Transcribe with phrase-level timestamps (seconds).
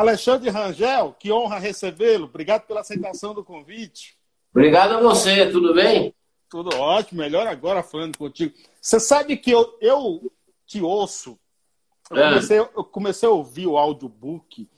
[0.00, 2.24] Alexandre Rangel, que honra recebê-lo.
[2.26, 4.16] Obrigado pela aceitação do convite.
[4.50, 6.14] Obrigado a você, tudo bem?
[6.48, 8.54] Tudo ótimo, melhor agora falando contigo.
[8.80, 10.32] Você sabe que eu, eu
[10.66, 11.38] te ouço.
[12.10, 12.28] Eu, é.
[12.28, 14.68] comecei, eu comecei a ouvir o audiobook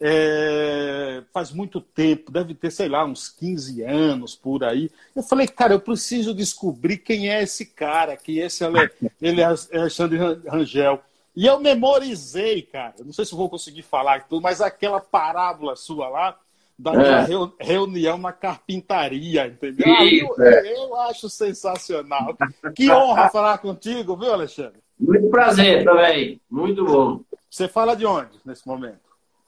[0.00, 4.90] é, faz muito tempo, deve ter, sei lá, uns 15 anos por aí.
[5.14, 9.40] Eu falei, cara, eu preciso descobrir quem é esse cara, quem é esse Ale, ele
[9.40, 11.02] é Alexandre Rangel.
[11.36, 16.08] E eu memorizei, cara, não sei se vou conseguir falar tudo, mas aquela parábola sua
[16.08, 16.38] lá,
[16.78, 17.26] da é.
[17.60, 19.86] reunião na carpintaria, entendeu?
[19.86, 20.76] eu, é.
[20.76, 22.36] eu acho sensacional.
[22.74, 24.80] Que honra falar contigo, viu, Alexandre?
[24.98, 27.20] Muito prazer também, muito bom.
[27.50, 29.04] Você fala de onde nesse momento?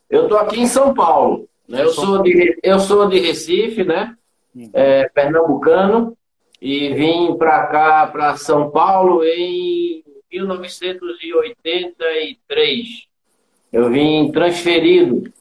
[0.08, 1.48] Eu estou aqui em São Paulo.
[1.68, 1.82] Né?
[1.82, 4.16] Eu, sou de, eu sou de Recife, né?
[4.54, 4.70] Uhum.
[4.72, 6.16] É, pernambucano,
[6.60, 10.02] e vim para cá, para São Paulo, em
[10.32, 13.06] 1983.
[13.72, 15.32] Eu vim transferido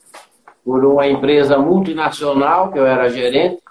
[0.64, 3.62] por uma empresa multinacional, que eu era gerente,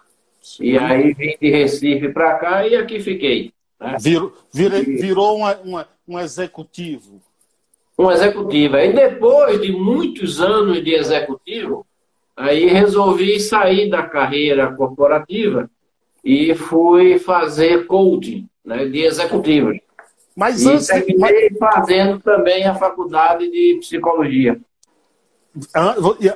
[0.41, 0.65] Sim.
[0.65, 3.53] e aí vim de Recife para cá e aqui fiquei.
[3.81, 3.97] Né?
[4.01, 7.21] Virou, virou, virou uma, uma, um executivo
[7.99, 8.77] um executivo.
[8.77, 11.87] E depois de muitos anos de executivo,
[12.37, 15.71] aí resolvi sair da carreira corporativa
[16.25, 19.79] e fui fazer coaching né, de executivos.
[20.37, 21.59] Mas e antes terminei de...
[21.59, 24.59] fazendo também a faculdade de psicologia.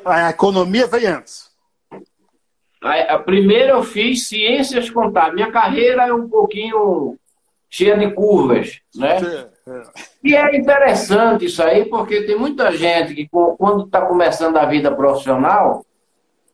[0.05, 1.49] A economia veio antes.
[3.25, 5.35] Primeira eu fiz ciências contábeis.
[5.35, 7.17] Minha carreira é um pouquinho
[7.69, 9.19] cheia de curvas, né?
[10.23, 14.95] E é interessante isso aí, porque tem muita gente que, quando está começando a vida
[14.95, 15.85] profissional,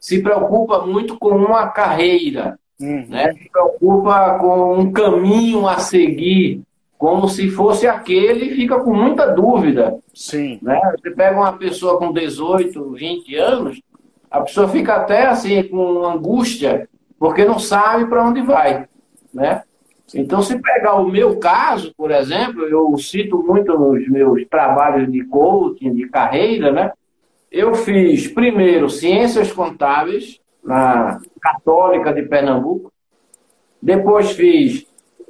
[0.00, 3.06] se preocupa muito com uma carreira, uhum.
[3.08, 3.32] né?
[3.32, 6.62] se preocupa com um caminho a seguir,
[7.04, 9.98] como se fosse aquele, e fica com muita dúvida.
[10.14, 10.58] Sim.
[10.62, 10.80] Né?
[10.98, 13.82] Você pega uma pessoa com 18, 20 anos,
[14.30, 16.88] a pessoa fica até assim com angústia,
[17.18, 18.88] porque não sabe para onde vai.
[19.34, 19.62] Né?
[20.14, 25.22] Então, se pegar o meu caso, por exemplo, eu cito muito nos meus trabalhos de
[25.26, 26.90] coaching, de carreira, né?
[27.52, 32.90] Eu fiz primeiro ciências contábeis na Católica de Pernambuco,
[33.82, 34.86] depois fiz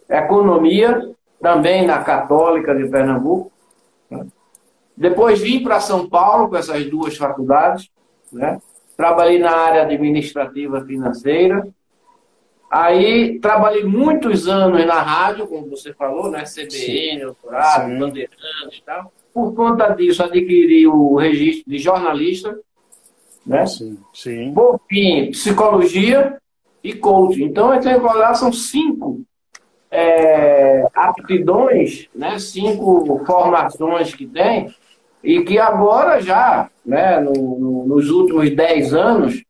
[0.08, 1.12] economia
[1.44, 3.52] também na Católica de Pernambuco,
[4.96, 7.90] depois vim para São Paulo com essas duas faculdades,
[8.32, 8.58] né?
[8.96, 11.68] Trabalhei na área administrativa financeira,
[12.70, 16.42] Aí trabalhei muitos anos na rádio, como você falou, né?
[16.42, 19.12] CBN, doutorado, Bandeirantes e tal.
[19.32, 22.58] Por conta disso, adquiri o registro de jornalista,
[23.46, 23.64] né?
[23.66, 24.52] Sim, sim.
[24.52, 26.36] Por fim, psicologia
[26.82, 27.44] e coaching.
[27.44, 29.22] Então, entre lá são cinco
[29.94, 32.36] é, aptidões, né?
[32.40, 34.74] Cinco formações que tem
[35.22, 37.20] e que agora já, né?
[37.20, 39.44] No, no, nos últimos dez anos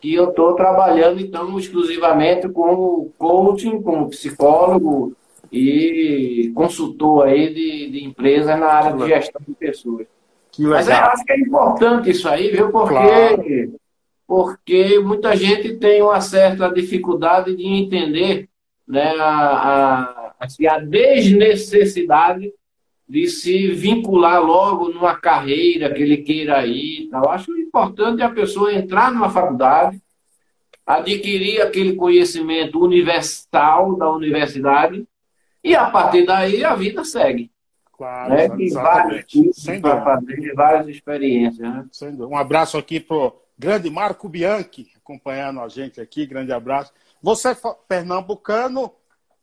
[0.00, 5.12] que eu estou trabalhando, então, exclusivamente como coaching, como psicólogo
[5.50, 10.06] e consultor aí de, de empresas na área de gestão de pessoas.
[10.56, 12.70] Mas eu acho que é importante isso aí, viu?
[12.70, 13.74] Porque, claro.
[14.26, 18.48] porque muita gente tem uma certa dificuldade de entender
[18.88, 22.52] né, a, a, a desnecessidade
[23.08, 27.08] de se vincular logo numa carreira que ele queira ir.
[27.10, 27.30] Tal.
[27.30, 30.00] Acho importante a pessoa entrar numa faculdade,
[30.86, 35.06] adquirir aquele conhecimento universal da universidade
[35.62, 37.50] e a partir daí a vida segue.
[37.92, 38.48] Claro, né?
[38.48, 39.24] Tem vários
[39.82, 41.68] para fazer, várias experiências.
[41.68, 41.84] Né?
[42.20, 46.92] Um abraço aqui para o grande Marco Bianchi, acompanhando a gente aqui, grande abraço.
[47.22, 47.56] Você é
[47.88, 48.92] pernambucano,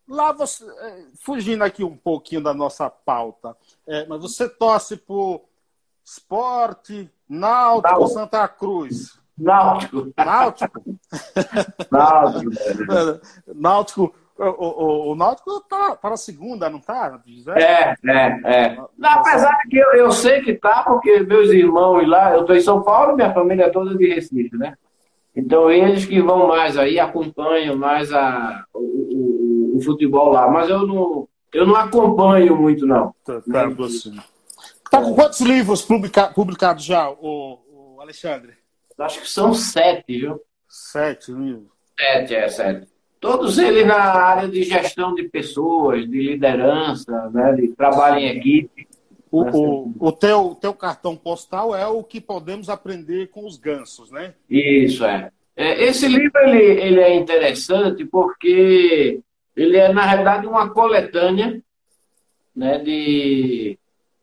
[0.07, 5.41] Lá você, é, fugindo aqui um pouquinho da nossa pauta, é, mas você torce por
[6.03, 8.13] esporte, náutico, Náutico.
[8.13, 9.19] Santa Cruz.
[9.35, 10.13] Náutico.
[10.15, 10.81] Náutico?
[11.91, 12.51] Náutico.
[13.55, 14.15] Náutico.
[14.37, 17.19] O, o, o Náutico tá para a segunda, não tá?
[17.55, 18.77] É, é, é.
[18.97, 22.61] Não, apesar que eu, eu sei que tá, porque meus irmãos lá, eu estou em
[22.61, 24.77] São Paulo, minha família é toda de Recife, né?
[25.35, 30.87] Então eles que vão mais aí, acompanham mais a, o, o futebol lá, mas eu
[30.87, 33.13] não, eu não acompanho muito, não.
[33.25, 34.11] Tá, tá, você.
[34.89, 37.59] tá com quantos livros publica, publicados já, o,
[37.95, 38.53] o, Alexandre?
[38.97, 40.39] Acho que são sete, viu?
[40.69, 41.67] Sete livros.
[41.99, 42.87] Sete, é, sete.
[43.19, 48.87] Todos eles na área de gestão de pessoas, de liderança, né, de trabalho em equipe.
[49.35, 54.09] O, o, o teu, teu cartão postal é o que podemos aprender com os gansos,
[54.09, 54.33] né?
[54.49, 55.29] Isso, é.
[55.57, 59.19] é esse livro ele, ele é interessante porque
[59.55, 61.61] ele é, na realidade, uma coletânea
[62.55, 63.77] né, de,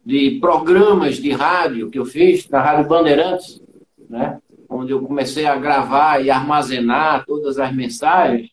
[0.04, 3.62] de programas de rádio que eu fiz na Rádio Bandeirantes,
[4.08, 4.40] né?
[4.68, 8.50] onde eu comecei a gravar e armazenar todas as mensagens,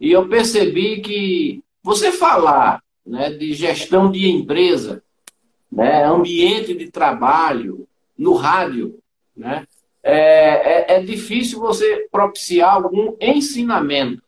[0.00, 5.02] e eu percebi que você falar né, de gestão de empresa,
[5.70, 7.86] né, ambiente de trabalho,
[8.16, 8.98] no rádio,
[9.36, 9.64] né,
[10.02, 14.22] é, é, é difícil você propiciar algum ensinamento.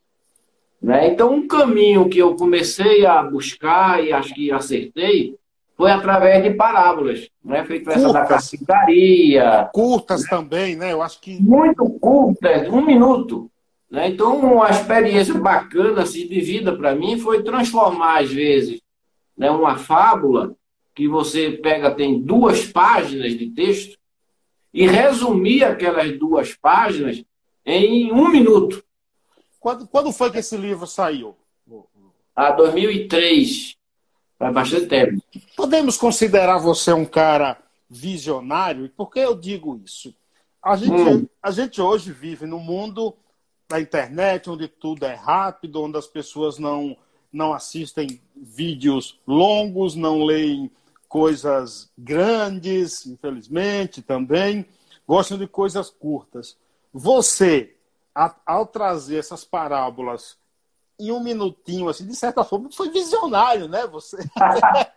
[0.81, 1.09] Né?
[1.09, 5.37] Então, um caminho que eu comecei a buscar e acho que acertei
[5.77, 7.65] foi através de parábolas, né?
[7.65, 9.71] Feito essa da carpintaria.
[9.73, 10.29] Curtas né?
[10.29, 10.93] também, né?
[10.93, 11.43] Eu acho que.
[11.43, 13.51] Muito curtas, um minuto.
[13.91, 14.09] Né?
[14.09, 18.81] Então, uma experiência bacana assim, de vida para mim foi transformar, às vezes,
[19.37, 20.55] né, uma fábula
[21.01, 23.99] que você pega, tem duas páginas de texto,
[24.73, 27.25] e resumir aquelas duas páginas
[27.65, 28.85] em um minuto.
[29.59, 31.35] Quando, quando foi que esse livro saiu?
[32.37, 33.79] Ah, 2003.
[34.39, 35.23] Faz bastante tempo.
[35.57, 37.57] Podemos considerar você um cara
[37.89, 38.85] visionário?
[38.85, 40.15] E por que eu digo isso?
[40.63, 41.27] A gente, hum.
[41.43, 43.17] a gente hoje vive num mundo
[43.67, 46.95] da internet onde tudo é rápido, onde as pessoas não,
[47.33, 50.71] não assistem vídeos longos, não leem
[51.11, 54.65] coisas grandes, infelizmente também,
[55.05, 56.57] gostam de coisas curtas.
[56.95, 57.75] Você,
[58.47, 60.39] ao trazer essas parábolas
[61.01, 63.89] em um minutinho, assim, de certa forma, foi visionário, né?
[63.89, 64.19] Você.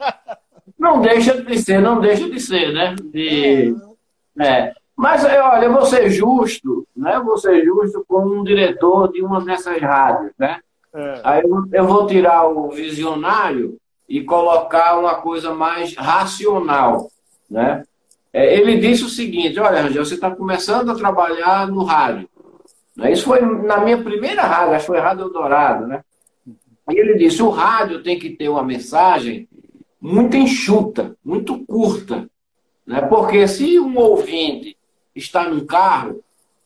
[0.77, 2.94] não deixa de ser, não deixa de ser, né?
[2.95, 3.75] De...
[4.39, 4.48] É.
[4.48, 4.74] é.
[4.95, 7.15] Mas, é, olha, eu vou ser justo, né?
[7.15, 10.60] Eu vou ser justo como um diretor de uma dessas rádios, né?
[10.94, 11.21] É.
[11.24, 17.10] Aí eu, eu vou tirar o visionário e colocar uma coisa mais racional,
[17.50, 17.84] né?
[18.32, 22.28] É, ele disse o seguinte, olha, Rangel, você está começando a trabalhar no rádio.
[22.98, 23.12] Né?
[23.12, 26.04] Isso foi na minha primeira rádio, acho que foi Rádio Eldorado, né?
[26.90, 29.48] E ele disse: o rádio tem que ter uma mensagem
[30.02, 32.28] muito enxuta, muito curta.
[32.86, 33.02] Né?
[33.02, 34.78] Porque se um ouvinte
[35.16, 36.22] está num carro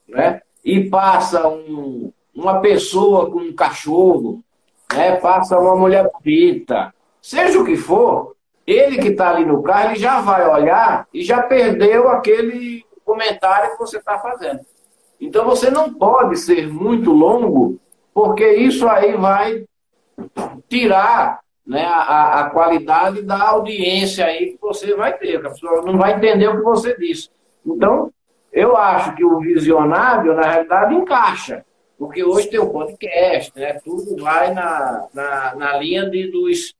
[0.08, 4.44] né, e passa um, uma pessoa com um cachorro,
[4.92, 6.94] né, passa uma mulher bonita,
[7.28, 11.22] seja o que for, ele que está ali no carro, ele já vai olhar e
[11.22, 14.62] já perdeu aquele comentário que você está fazendo.
[15.20, 17.78] Então você não pode ser muito longo,
[18.14, 19.66] porque isso aí vai
[20.70, 25.98] tirar né, a, a qualidade da audiência aí que você vai ter, a pessoa não
[25.98, 27.30] vai entender o que você disse.
[27.66, 28.10] Então,
[28.54, 31.66] eu acho que o visionário, na realidade, encaixa.
[32.00, 33.74] Porque hoje tem o podcast, né?
[33.84, 36.77] Tudo vai na, na, na linha de, dos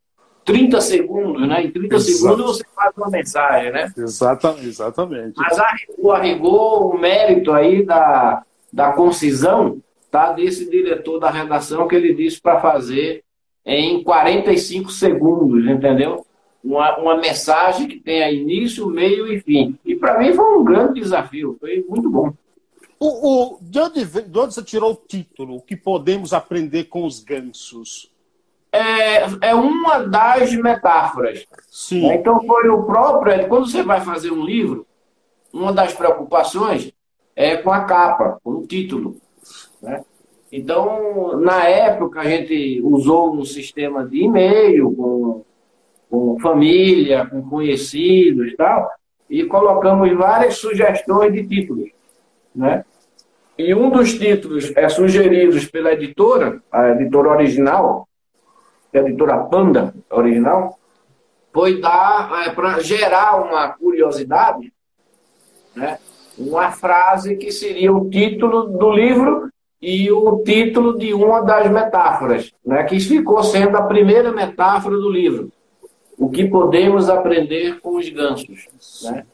[0.48, 1.64] 30 segundos, né?
[1.64, 2.10] Em 30 Exato.
[2.10, 3.92] segundos você faz uma mensagem, né?
[3.96, 4.66] Exatamente.
[4.66, 5.34] exatamente.
[5.36, 8.42] Mas a rigor, a rigor, o mérito aí da,
[8.72, 9.78] da concisão
[10.10, 13.22] tá desse diretor da redação que ele disse para fazer
[13.64, 16.24] em 45 segundos, entendeu?
[16.64, 19.78] Uma, uma mensagem que tenha início, meio e fim.
[19.84, 22.32] E para mim foi um grande desafio, foi muito bom.
[22.98, 25.56] O, o, de, onde, de onde você tirou o título?
[25.56, 28.10] O que podemos aprender com os gansos?
[28.72, 31.46] É, é uma das metáforas.
[31.70, 32.08] Sim.
[32.08, 32.16] Né?
[32.16, 33.48] Então foi o próprio.
[33.48, 34.86] Quando você vai fazer um livro,
[35.52, 36.92] uma das preocupações
[37.34, 39.16] é com a capa, com o título.
[39.80, 40.04] Né?
[40.50, 45.44] Então, na época, a gente usou um sistema de e-mail com,
[46.10, 48.90] com família, com conhecidos e tal,
[49.28, 51.90] e colocamos várias sugestões de títulos.
[52.54, 52.84] Né?
[53.58, 58.07] E um dos títulos é sugeridos pela editora, a editora original,
[58.94, 60.78] a editora Panda original,
[61.52, 64.72] foi dar é, para gerar uma curiosidade,
[65.74, 65.98] né?
[66.36, 69.48] uma frase que seria o título do livro
[69.80, 72.84] e o título de uma das metáforas, né?
[72.84, 75.50] que ficou sendo a primeira metáfora do livro.
[76.16, 78.68] O que podemos aprender com os gansos.
[79.04, 79.24] Né?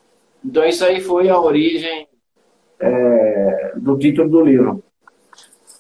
[0.44, 2.06] Então, isso aí foi a origem
[2.78, 4.84] é, do título do livro.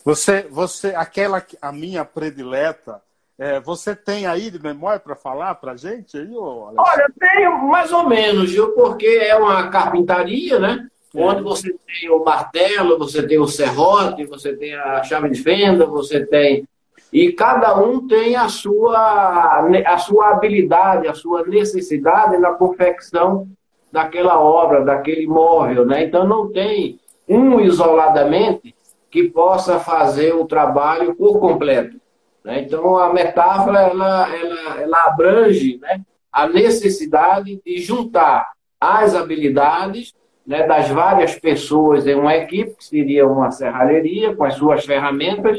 [0.04, 3.02] Você, você, aquela, a minha predileta,
[3.38, 6.16] é, você tem aí de memória para falar para a gente?
[6.16, 8.72] Aí, Olha, tenho mais ou menos, viu?
[8.72, 10.86] Porque é uma carpintaria, né?
[11.14, 11.20] É.
[11.20, 15.84] Onde você tem o martelo, você tem o serrote, você tem a chave de fenda,
[15.84, 16.66] você tem.
[17.12, 23.48] E cada um tem a sua, a sua habilidade, a sua necessidade na confecção
[23.90, 26.04] daquela obra, daquele móvel, né?
[26.04, 26.98] Então não tem
[27.28, 28.74] um isoladamente
[29.10, 32.03] que possa fazer o trabalho por completo.
[32.44, 32.60] Né?
[32.60, 40.12] Então, a metáfora ela, ela, ela abrange né, a necessidade de juntar as habilidades
[40.46, 45.58] né, das várias pessoas em uma equipe, que seria uma serralheria, com as suas ferramentas,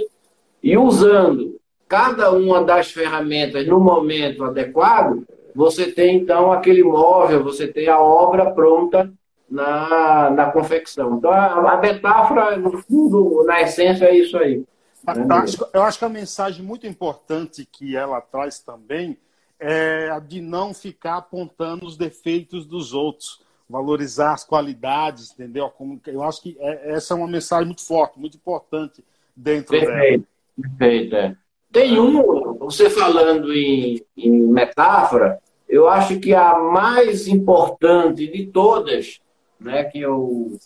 [0.62, 5.24] e usando cada uma das ferramentas no momento adequado,
[5.56, 9.12] você tem então aquele móvel, você tem a obra pronta
[9.50, 11.18] na, na confecção.
[11.18, 14.64] Então, a, a metáfora, no fundo, na essência, é isso aí.
[15.08, 19.18] Eu acho, eu acho que a mensagem muito importante que ela traz também
[19.60, 25.72] é a de não ficar apontando os defeitos dos outros, valorizar as qualidades, entendeu?
[26.06, 29.04] Eu acho que é, essa é uma mensagem muito forte, muito importante
[29.36, 30.78] dentro perfeito, dela.
[30.78, 31.38] Perfeito, é.
[31.72, 39.20] Tem um, você falando em, em metáfora, eu acho que a mais importante de todas,
[39.60, 40.58] né, que eu,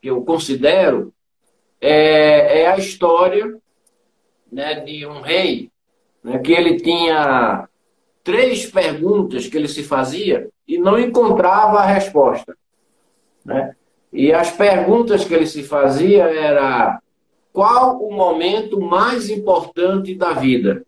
[0.00, 1.12] que eu considero,
[1.80, 3.56] é, é a história
[4.50, 5.70] né, de um rei,
[6.22, 7.68] né, que ele tinha
[8.22, 12.56] três perguntas que ele se fazia e não encontrava a resposta.
[13.44, 13.74] Né?
[14.12, 17.00] E as perguntas que ele se fazia era
[17.52, 20.84] qual o momento mais importante da vida?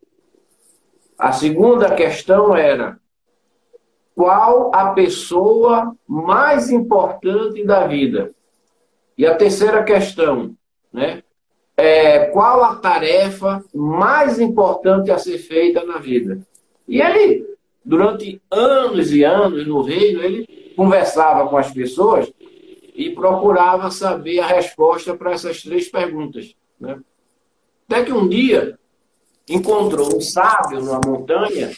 [1.18, 2.98] A segunda questão era
[4.14, 8.30] qual a pessoa mais importante da vida?
[9.16, 10.54] E a terceira questão,
[10.92, 11.22] né?
[11.80, 16.38] É, qual a tarefa mais importante a ser feita na vida?
[16.86, 17.46] E ele,
[17.84, 22.30] durante anos e anos no reino, ele conversava com as pessoas
[22.94, 26.54] e procurava saber a resposta para essas três perguntas.
[26.78, 26.98] Né?
[27.88, 28.78] Até que um dia
[29.48, 31.70] encontrou um sábio numa montanha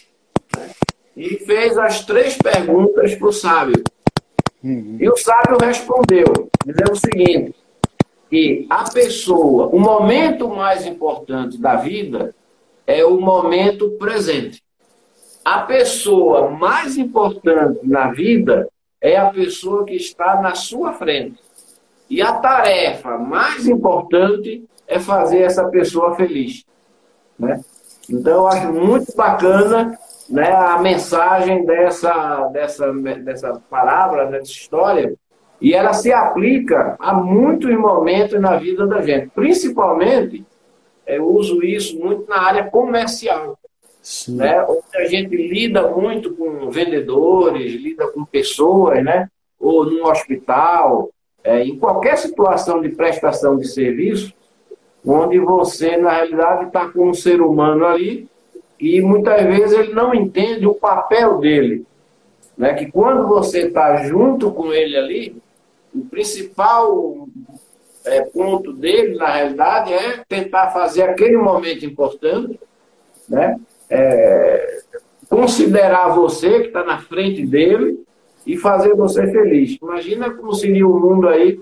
[0.56, 0.70] né?
[1.16, 3.82] e fez as três perguntas para o sábio.
[4.64, 4.96] Uhum.
[5.00, 7.54] E o sábio respondeu, dizendo o seguinte:
[8.32, 12.34] que a pessoa, o momento mais importante da vida
[12.86, 14.62] é o momento presente.
[15.44, 18.70] A pessoa mais importante na vida
[19.02, 21.38] é a pessoa que está na sua frente.
[22.08, 26.64] E a tarefa mais importante é fazer essa pessoa feliz.
[27.38, 27.60] Né?
[28.08, 29.98] Então, eu acho muito bacana
[30.30, 35.18] né, a mensagem dessa, dessa, dessa palavra, dessa história,
[35.62, 39.28] e ela se aplica a muitos momentos na vida da gente.
[39.28, 40.44] Principalmente,
[41.06, 43.56] eu uso isso muito na área comercial.
[44.28, 44.60] Né?
[44.64, 49.28] Onde a gente lida muito com vendedores, lida com pessoas, né?
[49.60, 51.10] ou num hospital,
[51.44, 54.34] é, em qualquer situação de prestação de serviço,
[55.06, 58.26] onde você, na realidade, está com um ser humano ali
[58.80, 61.86] e muitas vezes ele não entende o papel dele.
[62.58, 62.74] Né?
[62.74, 65.41] Que quando você está junto com ele ali,
[65.94, 67.28] o principal
[68.04, 72.58] é, ponto dele, na realidade, é tentar fazer aquele momento importante,
[73.28, 73.58] né?
[73.88, 74.80] É,
[75.28, 78.02] considerar você que está na frente dele
[78.46, 79.78] e fazer você feliz.
[79.80, 81.60] Imagina como seria o mundo aí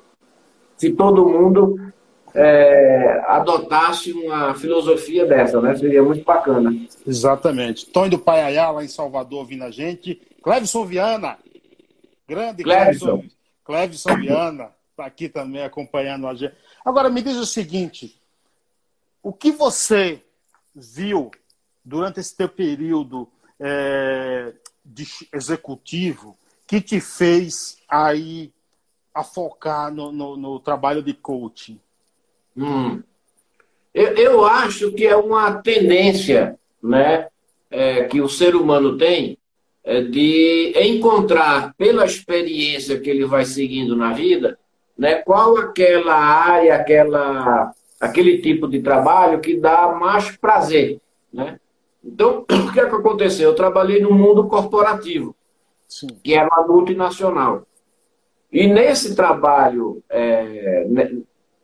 [0.77, 1.79] se todo mundo
[2.33, 5.77] é, adotasse uma filosofia dessa, né?
[5.77, 6.75] Seria muito bacana.
[7.07, 7.87] Exatamente.
[7.87, 10.21] Tony do Paiaiá, lá em Salvador, vindo a gente.
[10.43, 11.37] Clevison Viana.
[12.27, 13.19] Grande Clevison.
[13.19, 13.40] Clevison
[14.17, 16.55] Viana está aqui também acompanhando a gente.
[16.85, 18.21] Agora, me diz o seguinte.
[19.23, 20.23] O que você
[20.75, 21.31] viu
[21.85, 24.53] durante esse teu período é,
[24.85, 26.37] de executivo
[26.67, 28.53] que te fez aí
[29.15, 31.81] a focar no, no, no trabalho de coaching?
[32.57, 33.03] Hum.
[33.93, 37.29] Eu, eu, acho que é uma tendência né,
[37.71, 39.37] é, que o ser humano tem
[40.11, 44.59] de encontrar, pela experiência que ele vai seguindo na vida,
[44.97, 51.01] né, qual aquela área, aquela, aquele tipo de trabalho que dá mais prazer.
[51.33, 51.59] Né?
[52.05, 53.51] Então, o que, é que aconteceu?
[53.51, 55.35] Eu trabalhei no mundo corporativo,
[55.89, 56.09] Sim.
[56.23, 57.67] que era uma multinacional.
[58.53, 60.87] E nesse trabalho é,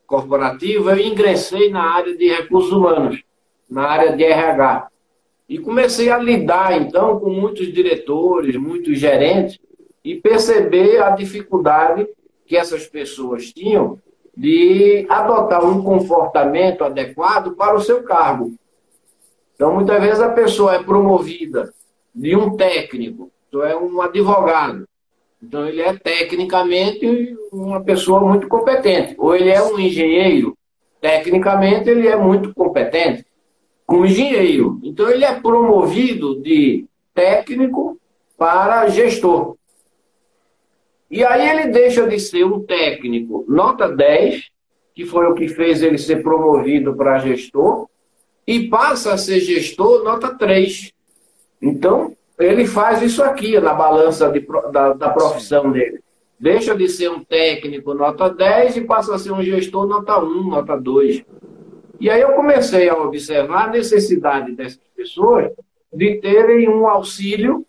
[0.07, 3.23] corporativo, eu ingressei na área de recursos humanos,
[3.69, 4.89] na área de RH.
[5.49, 9.59] E comecei a lidar, então, com muitos diretores, muitos gerentes,
[10.05, 12.07] e perceber a dificuldade
[12.47, 13.99] que essas pessoas tinham
[14.37, 18.55] de adotar um comportamento adequado para o seu cargo.
[19.55, 21.73] Então, muitas vezes a pessoa é promovida
[22.15, 24.87] de um técnico, então é um advogado,
[25.43, 29.15] então, ele é tecnicamente uma pessoa muito competente.
[29.19, 30.57] Ou ele é um engenheiro,
[31.01, 33.26] tecnicamente, ele é muito competente
[33.87, 34.81] como engenheiro.
[34.83, 37.99] Então, ele é promovido de técnico
[38.37, 39.57] para gestor.
[41.11, 44.45] E aí ele deixa de ser um técnico nota 10,
[44.95, 47.89] que foi o que fez ele ser promovido para gestor,
[48.47, 50.93] e passa a ser gestor nota 3.
[51.63, 54.41] Então, ele faz isso aqui na balança de,
[54.73, 56.01] da, da profissão dele.
[56.39, 60.49] Deixa de ser um técnico nota 10 e passa a ser um gestor nota 1,
[60.49, 61.25] nota 2.
[61.99, 65.51] E aí eu comecei a observar a necessidade dessas pessoas
[65.93, 67.65] de terem um auxílio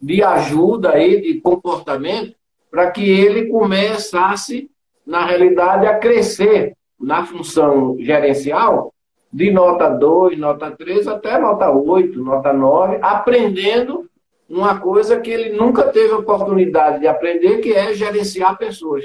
[0.00, 2.34] de ajuda aí, de comportamento,
[2.70, 4.70] para que ele começasse,
[5.06, 8.94] na realidade, a crescer na função gerencial
[9.32, 14.08] de nota 2, nota 3 até nota 8, nota 9, aprendendo
[14.48, 19.04] uma coisa que ele nunca teve oportunidade de aprender, que é gerenciar pessoas.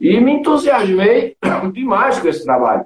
[0.00, 1.36] E me entusiasmei
[1.72, 2.84] demais com esse trabalho.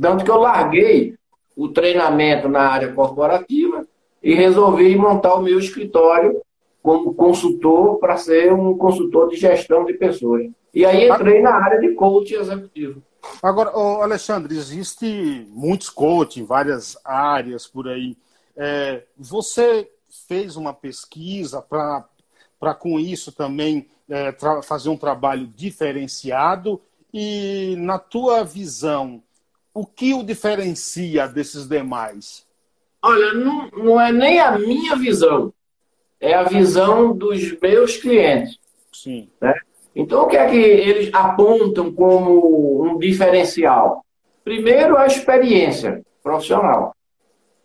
[0.00, 1.14] Tanto que eu larguei
[1.56, 3.86] o treinamento na área corporativa
[4.22, 6.42] e resolvi montar o meu escritório
[6.82, 10.48] como consultor para ser um consultor de gestão de pessoas.
[10.72, 13.02] E aí entrei na área de coaching executivo.
[13.42, 18.16] Agora, Alexandre, existe muitos coaching em várias áreas por aí.
[18.56, 19.90] É, você
[20.28, 26.80] fez uma pesquisa para com isso também é, fazer um trabalho diferenciado
[27.12, 29.22] e, na tua visão,
[29.76, 32.46] o que o diferencia desses demais?
[33.02, 35.52] Olha, não, não é nem a minha visão,
[36.18, 38.58] é a visão dos meus clientes.
[38.90, 39.28] Sim.
[39.38, 39.52] Né?
[39.94, 44.02] Então, o que é que eles apontam como um diferencial?
[44.42, 46.96] Primeiro, a experiência profissional.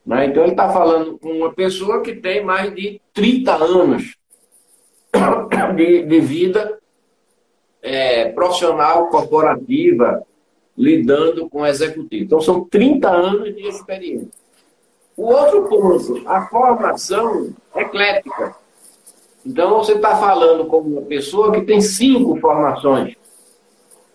[0.06, 0.26] Né?
[0.26, 4.18] Então, ele está falando com uma pessoa que tem mais de 30 anos
[5.78, 6.78] de, de vida
[7.82, 10.26] é, profissional, corporativa,
[10.78, 12.24] lidando com executivo.
[12.24, 14.30] Então, são 30 anos de experiência.
[15.16, 18.56] O outro ponto, a formação eclética.
[19.46, 23.16] Então, você está falando com uma pessoa que tem cinco formações.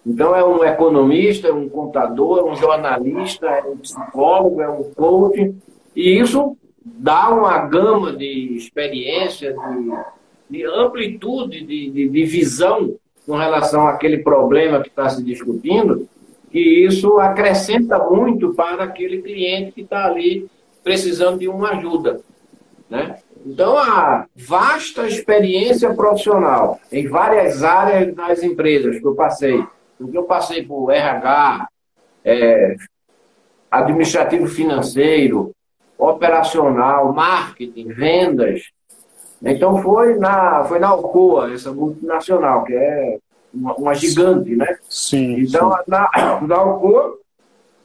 [0.04, 4.84] Então, é um economista, é um contador, é um jornalista, é um psicólogo, é um
[4.94, 5.54] coach.
[5.94, 12.94] E isso dá uma gama de experiência, de, de amplitude de, de, de visão
[13.26, 16.08] com relação àquele problema que está se discutindo,
[16.56, 20.48] e isso acrescenta muito para aquele cliente que está ali
[20.82, 22.20] precisando de uma ajuda.
[22.88, 23.18] Né?
[23.44, 29.62] Então, a vasta experiência profissional em várias áreas das empresas que eu passei,
[29.98, 31.68] porque eu passei por RH,
[32.24, 32.76] é,
[33.70, 35.52] administrativo financeiro,
[35.98, 38.62] operacional, marketing, vendas.
[39.42, 43.18] Então foi na, foi na Alcoa, essa multinacional, que é
[43.56, 44.78] uma, uma gigante, né?
[44.88, 45.40] Sim.
[45.40, 45.78] Então, sim.
[45.88, 46.10] Na,
[46.46, 47.18] na Alcoa,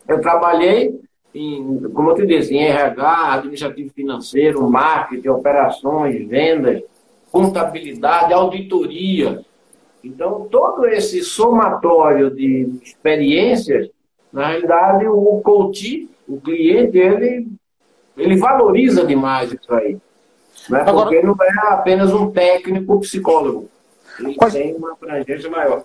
[0.08, 1.00] eu trabalhei
[1.34, 6.84] em, como eu te disse, em RH, administrativo financeiro, marketing, operações, vendas,
[7.32, 9.42] contabilidade, auditoria.
[10.04, 13.90] Então, todo esse somatório de experiências,
[14.34, 17.48] na realidade, o coach, o cliente, ele,
[18.18, 19.98] ele valoriza demais isso aí.
[20.70, 20.82] Né?
[20.82, 23.70] Agora, Porque não é apenas um técnico psicólogo.
[24.22, 25.84] Ele quais, tem uma abrangência maior.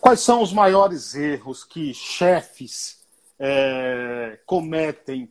[0.00, 3.04] Quais são os maiores erros que chefes
[3.38, 5.28] é, cometem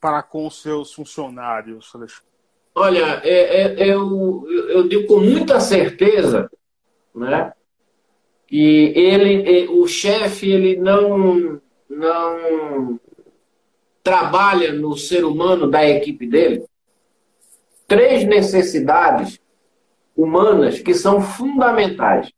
[0.00, 2.26] para com os seus funcionários, Alexandre?
[2.74, 6.50] Olha, é, é, eu, eu digo com muita certeza
[7.14, 7.52] né,
[8.46, 12.98] que ele, o chefe ele não, não
[14.02, 16.64] trabalha no ser humano da equipe dele
[17.92, 19.38] três necessidades
[20.16, 22.30] humanas que são fundamentais.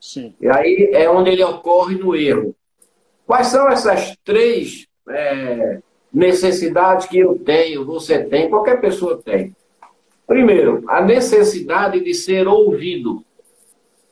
[0.00, 0.34] Sim.
[0.40, 2.54] E aí é onde ele ocorre no erro.
[3.26, 5.80] Quais são essas três é,
[6.12, 9.54] necessidades que eu tenho, você tem, qualquer pessoa tem?
[10.26, 13.24] Primeiro, a necessidade de ser ouvido.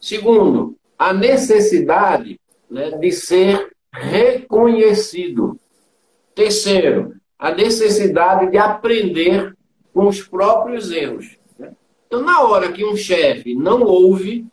[0.00, 5.58] Segundo, a necessidade né, de ser reconhecido.
[6.34, 9.56] Terceiro, a necessidade de aprender
[9.94, 11.37] com os próprios erros.
[12.08, 14.46] Então, na hora que um chefe não ouve,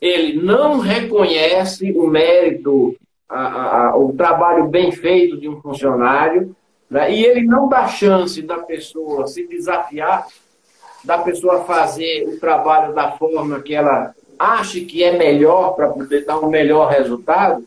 [0.00, 2.96] ele não reconhece o mérito
[3.28, 6.54] a, a, o trabalho bem feito de um funcionário,
[6.90, 7.14] né?
[7.14, 10.26] e ele não dá chance da pessoa se desafiar,
[11.04, 16.24] da pessoa fazer o trabalho da forma que ela acha que é melhor para poder
[16.24, 17.64] dar um melhor resultado,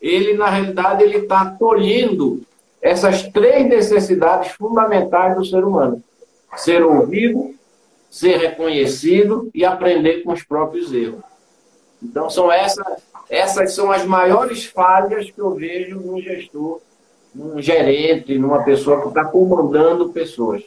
[0.00, 2.42] ele, na realidade, ele está tolhendo
[2.80, 6.02] essas três necessidades fundamentais do ser humano.
[6.56, 7.54] Ser ouvido,
[8.10, 11.22] ser reconhecido e aprender com os próprios erros.
[12.02, 16.80] Então, são essas essas são as maiores falhas que eu vejo num gestor,
[17.32, 20.64] num gerente, numa pessoa que está comandando pessoas.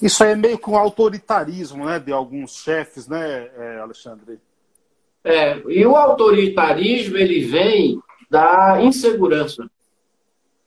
[0.00, 4.38] Isso aí é meio com autoritarismo, né, de alguns chefes, né, é, Alexandre?
[5.22, 9.68] É, e o autoritarismo ele vem da insegurança,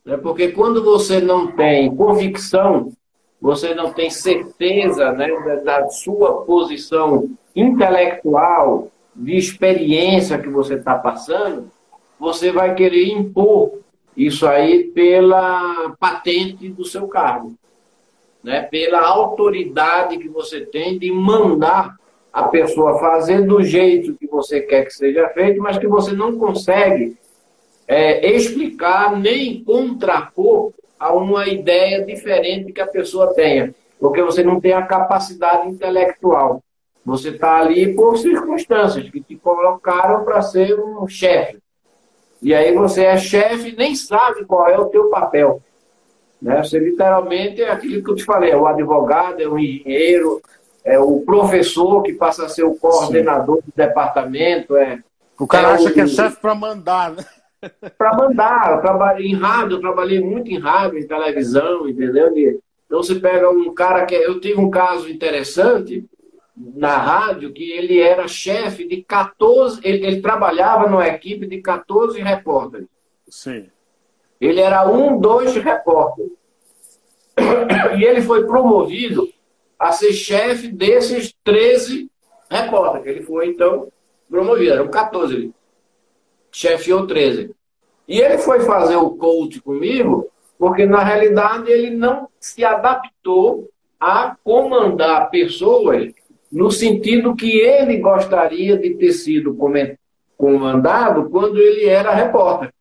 [0.05, 0.17] né?
[0.17, 2.93] Porque quando você não tem convicção,
[3.41, 10.95] você não tem certeza, né, da, da sua posição intelectual, de experiência que você está
[10.95, 11.69] passando,
[12.19, 13.79] você vai querer impor
[14.15, 17.53] isso aí pela patente do seu cargo,
[18.43, 18.63] né?
[18.63, 21.95] pela autoridade que você tem de mandar
[22.31, 26.37] a pessoa fazer do jeito que você quer que seja feito, mas que você não
[26.37, 27.17] consegue
[27.87, 34.59] é, explicar nem contrapor a uma ideia diferente que a pessoa tenha, porque você não
[34.59, 36.61] tem a capacidade intelectual.
[37.05, 41.57] Você está ali por circunstâncias que te colocaram para ser um chefe.
[42.41, 45.61] E aí você é chefe e nem sabe qual é o teu papel.
[46.41, 46.61] Né?
[46.63, 50.41] Você literalmente é aquilo que eu te falei, é o advogado, é o engenheiro,
[50.83, 53.63] é o professor que passa a ser o coordenador Sim.
[53.65, 54.77] do departamento.
[54.77, 54.99] É,
[55.37, 55.93] o cara é acha o...
[55.93, 57.25] que é chefe para mandar, né?
[57.97, 62.33] Para mandar, eu trabalhei em rádio, eu trabalhei muito em rádio, em televisão, entendeu?
[62.85, 64.15] Então você pega um cara que.
[64.15, 66.05] Eu tive um caso interessante
[66.55, 69.79] na rádio que ele era chefe de 14.
[69.83, 72.87] Ele, ele trabalhava numa equipe de 14 repórteres.
[73.27, 73.69] Sim.
[74.39, 76.31] Ele era um, dois repórteres.
[77.97, 79.29] E ele foi promovido
[79.77, 82.09] a ser chefe desses 13
[82.49, 83.07] repórteres.
[83.07, 83.91] Ele foi, então,
[84.29, 84.73] promovido.
[84.73, 85.53] Eram 14.
[86.51, 87.51] Chefiou 13.
[88.07, 94.35] E ele foi fazer o coach comigo, porque na realidade ele não se adaptou a
[94.43, 96.11] comandar pessoas
[96.51, 99.55] no sentido que ele gostaria de ter sido
[100.37, 102.73] comandado quando ele era repórter.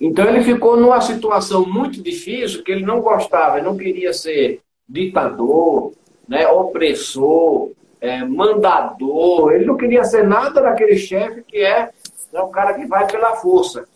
[0.00, 4.60] Então ele ficou numa situação muito difícil que ele não gostava, ele não queria ser
[4.88, 5.92] ditador,
[6.28, 7.70] né, opressor,
[8.02, 11.90] é, mandador, ele não queria ser nada daquele chefe que é,
[12.32, 13.86] é o cara que vai pela força.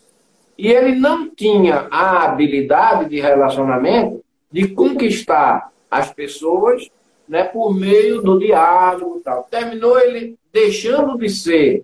[0.57, 6.89] E ele não tinha a habilidade de relacionamento de conquistar as pessoas
[7.27, 9.43] né, por meio do diálogo tal.
[9.51, 11.83] Terminou ele deixando de ser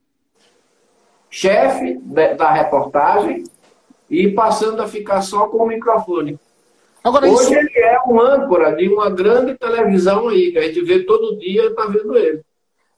[1.29, 1.99] chefe
[2.37, 3.43] da reportagem
[4.09, 6.39] e passando a ficar só com o microfone.
[7.03, 7.53] Agora, Hoje isso...
[7.53, 11.67] ele é um âncora de uma grande televisão aí, que a gente vê todo dia,
[11.67, 12.41] está vendo ele.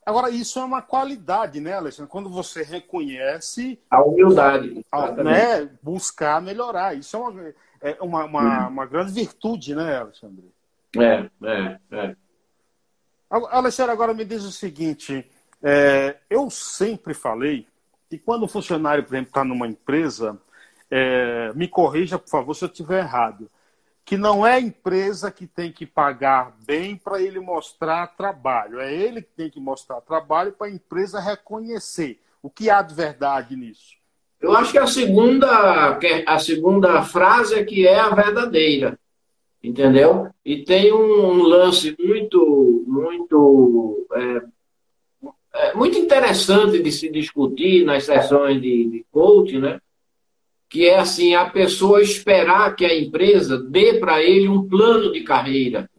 [0.05, 2.11] Agora, isso é uma qualidade, né, Alexandre?
[2.11, 3.79] Quando você reconhece.
[3.89, 4.85] A humildade.
[4.91, 6.95] A, né, buscar melhorar.
[6.95, 10.45] Isso é uma, é uma, uma, uma grande virtude, né, Alexandre?
[10.95, 12.15] É, é, é.
[13.29, 15.27] Alexandre, agora me diz o seguinte:
[15.63, 17.67] é, eu sempre falei
[18.07, 20.39] que quando um funcionário, por exemplo, está numa empresa,
[20.91, 23.49] é, me corrija, por favor, se eu estiver errado,
[24.05, 28.93] que não é a empresa que tem que pagar bem para ele mostrar trabalho, é
[28.93, 32.21] ele que tem que mostrar trabalho para a empresa reconhecer.
[32.41, 33.95] O que há de verdade nisso?
[34.39, 38.97] Eu acho que a segunda, a segunda frase é que é a verdadeira
[39.67, 40.29] entendeu?
[40.43, 44.41] E tem um lance muito, muito, é,
[45.53, 49.81] é, muito interessante de se discutir nas sessões de, de coaching, né?
[50.69, 55.21] Que é assim, a pessoa esperar que a empresa dê para ele um plano de
[55.21, 55.89] carreira.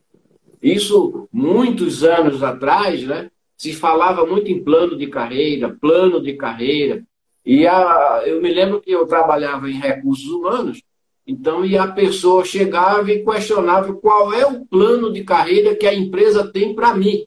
[0.62, 3.30] Isso, muitos anos atrás, né?
[3.56, 7.02] Se falava muito em plano de carreira, plano de carreira.
[7.44, 10.82] E a, eu me lembro que eu trabalhava em recursos humanos
[11.26, 15.92] então, e a pessoa chegava e questionava qual é o plano de carreira que a
[15.92, 17.26] empresa tem para mim.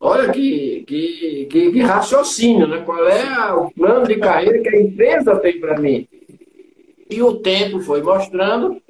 [0.00, 2.78] Olha que, que, que, que, raciocínio, né?
[2.86, 6.08] Qual é o plano de carreira que a empresa tem para mim?
[7.10, 8.80] E o tempo foi mostrando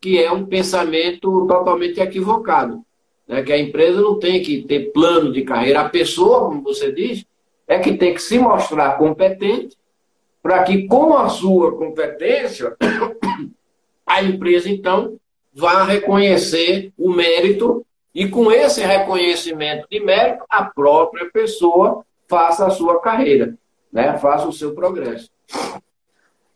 [0.00, 2.82] que é um pensamento totalmente equivocado.
[3.26, 3.42] Né?
[3.42, 5.80] Que a empresa não tem que ter plano de carreira.
[5.80, 7.24] A pessoa, como você diz,
[7.66, 9.76] é que tem que se mostrar competente
[10.42, 12.76] para que, com a sua competência,
[14.06, 15.18] a empresa, então,
[15.52, 22.70] vai reconhecer o mérito e, com esse reconhecimento de mérito, a própria pessoa faça a
[22.70, 23.54] sua carreira,
[23.92, 24.16] né?
[24.18, 25.30] faça o seu progresso.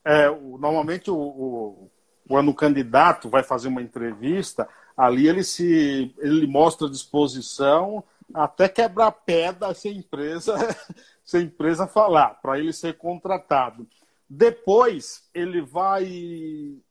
[0.05, 1.91] É, normalmente, o, o,
[2.29, 9.13] quando o candidato vai fazer uma entrevista, ali ele se ele mostra disposição até quebrar
[9.13, 10.57] pedra se a empresa
[11.25, 13.87] se a empresa falar para ele ser contratado.
[14.29, 16.05] Depois ele vai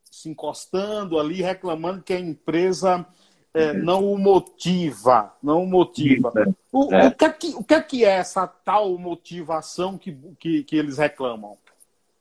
[0.10, 3.06] se encostando ali, reclamando que a empresa
[3.54, 6.32] é, não o motiva, não o motiva.
[6.71, 7.08] O, é.
[7.08, 10.76] o, que é que, o que é que é essa tal motivação que, que, que
[10.76, 11.58] eles reclamam?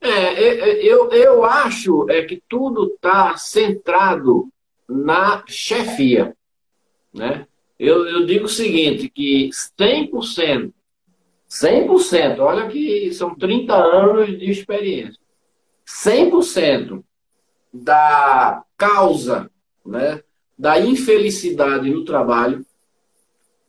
[0.01, 4.49] É, é, é eu, eu acho é que tudo está centrado
[4.89, 6.35] na chefia.
[7.13, 7.47] Né?
[7.79, 10.73] Eu, eu digo o seguinte, que 100%,
[11.49, 15.21] 100%, olha que são 30 anos de experiência,
[15.87, 17.03] 100%
[17.73, 19.51] da causa
[19.85, 20.23] né,
[20.59, 22.65] da infelicidade no trabalho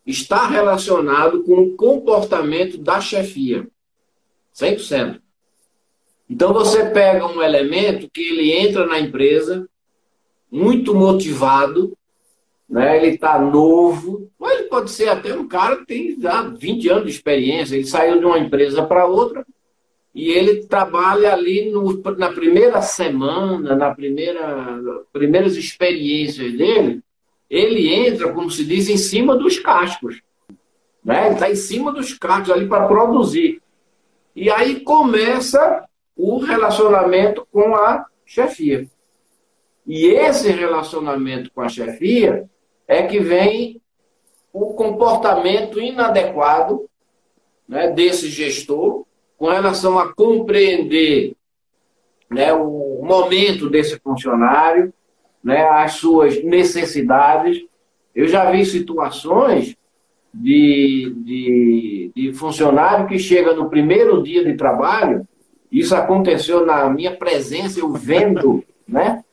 [0.05, 3.67] está relacionado com o comportamento da chefia.
[4.53, 5.20] 100%.
[6.31, 9.67] Então você pega um elemento que ele entra na empresa
[10.49, 11.91] muito motivado,
[12.69, 12.95] né?
[12.95, 17.03] ele está novo, ou ele pode ser até um cara que tem já 20 anos
[17.03, 19.45] de experiência, ele saiu de uma empresa para outra
[20.15, 27.01] e ele trabalha ali no, na primeira semana, na primeira primeiras experiências dele,
[27.49, 30.21] ele entra, como se diz, em cima dos cascos.
[31.03, 31.25] Né?
[31.25, 33.61] Ele está em cima dos cascos ali para produzir.
[34.33, 35.85] E aí começa
[36.23, 38.87] o relacionamento com a chefia.
[39.87, 42.47] E esse relacionamento com a chefia
[42.87, 43.81] é que vem
[44.53, 46.87] o comportamento inadequado
[47.67, 49.03] né, desse gestor
[49.35, 51.35] com relação a compreender
[52.29, 54.93] né, o momento desse funcionário,
[55.43, 57.65] né, as suas necessidades.
[58.13, 59.75] Eu já vi situações
[60.31, 65.27] de, de, de funcionário que chega no primeiro dia de trabalho,
[65.71, 69.23] isso aconteceu na minha presença, eu vendo, né?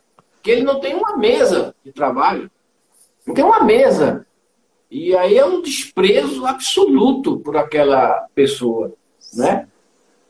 [0.43, 2.49] Que ele não tem uma mesa de trabalho.
[3.27, 4.25] Não tem uma mesa.
[4.91, 8.93] E aí é um desprezo absoluto por aquela pessoa,
[9.35, 9.67] né?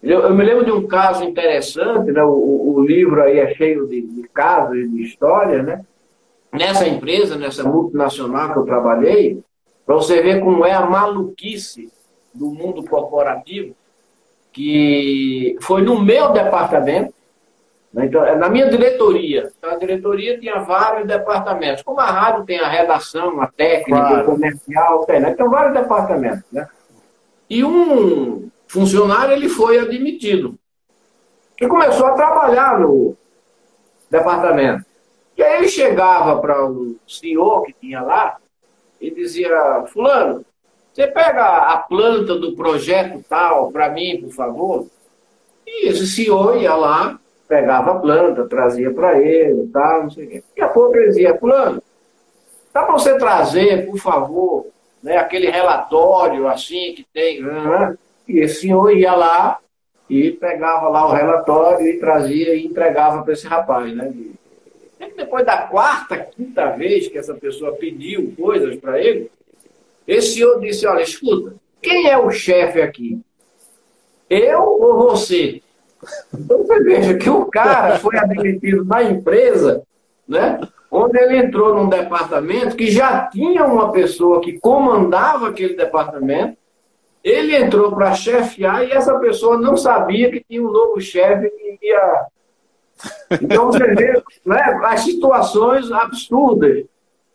[0.03, 2.23] Eu, eu me lembro de um caso interessante, né?
[2.25, 5.85] O, o livro aí é cheio de, de casos e de histórias, né?
[6.53, 9.43] Nessa empresa, nessa multinacional que eu trabalhei,
[9.85, 11.93] para você ver como é a maluquice
[12.35, 13.75] do mundo corporativo,
[14.53, 17.15] que foi no meu departamento,
[17.93, 18.07] né?
[18.07, 19.51] Então, é na minha diretoria.
[19.57, 21.83] Então, a diretoria tinha vários departamentos.
[21.83, 24.23] Como a rádio tem a redação, a técnica, claro.
[24.23, 25.31] o comercial, tem, né?
[25.31, 26.45] Então, vários departamentos.
[26.53, 26.69] Né?
[27.49, 30.59] E um funcionário ele foi admitido.
[31.61, 33.17] E começou a trabalhar no
[34.11, 34.85] departamento.
[35.37, 38.37] E aí ele chegava para o senhor que tinha lá
[39.01, 40.45] e dizia, fulano,
[40.99, 44.87] você pega a planta do projeto tal para mim, por favor?
[45.65, 50.29] E esse senhor ia lá, pegava a planta, trazia para ele, tal, não sei o
[50.29, 50.43] quê.
[50.49, 51.81] Daqui a pouco ele dizia, fulano,
[52.75, 54.67] dá para você trazer, por favor,
[55.01, 57.43] né, aquele relatório assim que tem.
[57.43, 57.97] Né?
[58.27, 59.61] E esse senhor ia lá
[60.11, 63.95] e pegava lá o relatório e trazia e entregava para esse rapaz.
[63.95, 64.13] Né?
[65.17, 69.31] Depois da quarta, quinta vez que essa pessoa pediu coisas para ele,
[70.09, 73.21] esse senhor disse, olha, escuta, quem é o chefe aqui?
[74.31, 75.61] Eu ou você?
[76.33, 79.83] Então você veja que o cara foi admitido na empresa,
[80.27, 80.61] né?
[80.91, 86.57] Onde ele entrou num departamento que já tinha uma pessoa que comandava aquele departamento.
[87.23, 91.79] Ele entrou para chefiar e essa pessoa não sabia que tinha um novo chefe que
[91.83, 92.27] ia.
[93.43, 96.87] Então você vê né, as situações absurdas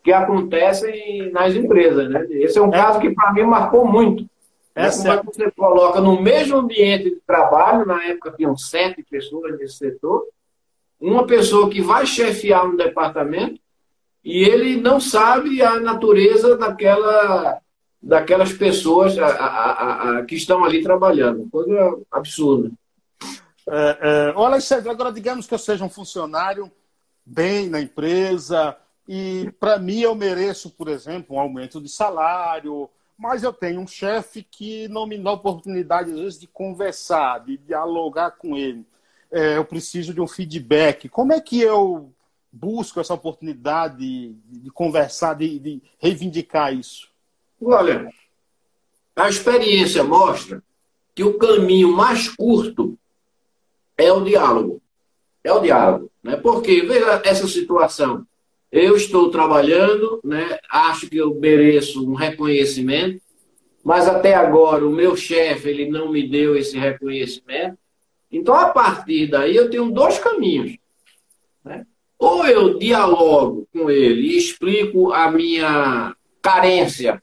[0.04, 2.10] que acontecem nas empresas.
[2.10, 2.28] Né?
[2.32, 2.72] Esse é um é.
[2.72, 4.30] caso que para mim marcou muito.
[4.76, 5.24] Essa é...
[5.24, 10.26] você coloca no mesmo ambiente de trabalho, na época tinham sete pessoas nesse setor,
[11.00, 13.60] uma pessoa que vai chefiar um departamento
[14.24, 17.60] e ele não sabe a natureza daquela,
[18.02, 21.48] daquelas pessoas a, a, a, que estão ali trabalhando.
[21.52, 22.72] Coisa absurda.
[23.70, 24.58] É, é, olha,
[24.90, 26.72] agora digamos que eu seja um funcionário
[27.26, 28.76] bem na empresa
[29.08, 33.88] e para mim eu mereço, por exemplo, um aumento de salário, mas eu tenho um
[33.88, 38.86] chefe que não me dá oportunidade, às vezes, de conversar, de dialogar com ele.
[39.32, 41.10] É, eu preciso de um feedback.
[41.10, 42.12] Como é que eu
[42.52, 47.10] busco essa oportunidade de, de conversar, de, de reivindicar isso?
[47.62, 48.10] Olha,
[49.16, 50.62] a experiência mostra
[51.16, 52.98] que o caminho mais curto
[53.98, 54.82] é o diálogo.
[55.44, 56.12] É o diálogo.
[56.22, 56.36] Né?
[56.38, 58.26] Porque, veja essa situação.
[58.74, 60.58] Eu estou trabalhando, né?
[60.68, 63.22] acho que eu mereço um reconhecimento,
[63.84, 67.78] mas até agora o meu chefe ele não me deu esse reconhecimento.
[68.32, 70.76] Então, a partir daí, eu tenho dois caminhos.
[71.64, 71.86] Né?
[72.18, 77.22] Ou eu dialogo com ele e explico a minha carência,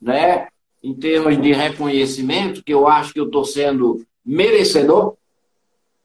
[0.00, 0.48] né?
[0.82, 5.14] em termos de reconhecimento, que eu acho que eu estou sendo merecedor,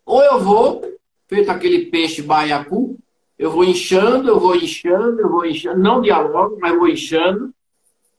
[0.05, 0.81] ou eu vou,
[1.29, 3.00] feito aquele peixe baiacu,
[3.41, 7.51] eu vou inchando, eu vou inchando, eu vou inchando, não dialogo, mas vou inchando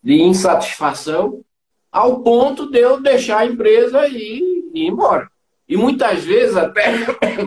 [0.02, 1.44] de insatisfação,
[1.92, 5.30] ao ponto de eu deixar a empresa e ir embora.
[5.68, 6.94] E muitas vezes até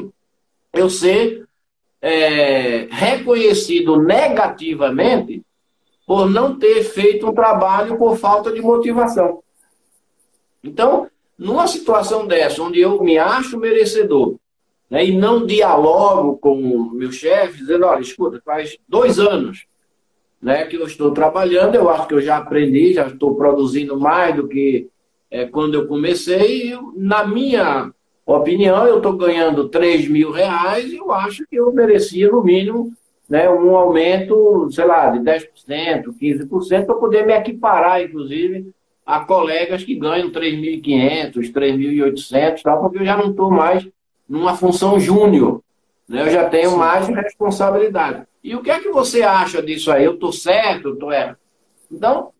[0.72, 1.46] eu ser
[2.02, 5.44] é, reconhecido negativamente
[6.08, 9.44] por não ter feito um trabalho por falta de motivação.
[10.64, 14.38] Então, numa situação dessa, onde eu me acho merecedor,
[14.89, 19.65] né, e não dialogo com o meu chefe, dizendo, olha, escuta, faz dois anos
[20.41, 24.36] né, que eu estou trabalhando, eu acho que eu já aprendi, já estou produzindo mais
[24.36, 24.88] do que
[25.32, 27.91] é, quando eu comecei, na minha
[28.26, 32.93] opinião, eu estou ganhando 3 mil reais e eu acho que eu merecia, no mínimo,
[33.28, 38.71] né, um aumento, sei lá, de 10%, 15%, para poder me equiparar, inclusive,
[39.06, 43.88] a colegas que ganham 3.500, 3.800, tal, porque eu já não estou mais
[44.28, 45.62] numa função júnior.
[46.08, 46.22] Né?
[46.22, 46.78] Eu já tenho Sim.
[46.78, 48.24] mais responsabilidade.
[48.44, 50.06] E o que é que você acha disso aí?
[50.06, 51.38] Eu estou certo, eu estou errado?
[51.92, 52.32] Então,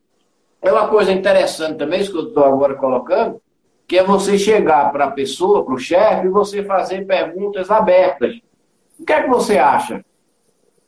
[0.62, 3.42] é uma coisa interessante também, isso que eu estou agora colocando,
[3.88, 8.40] que é você chegar para a pessoa, para o chefe, e você fazer perguntas abertas.
[9.00, 10.04] O que é que você acha?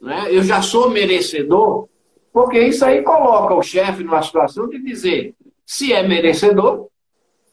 [0.01, 0.27] Né?
[0.29, 1.87] Eu já sou merecedor?
[2.31, 5.33] Porque isso aí coloca o chefe numa situação de dizer
[5.65, 6.87] se é merecedor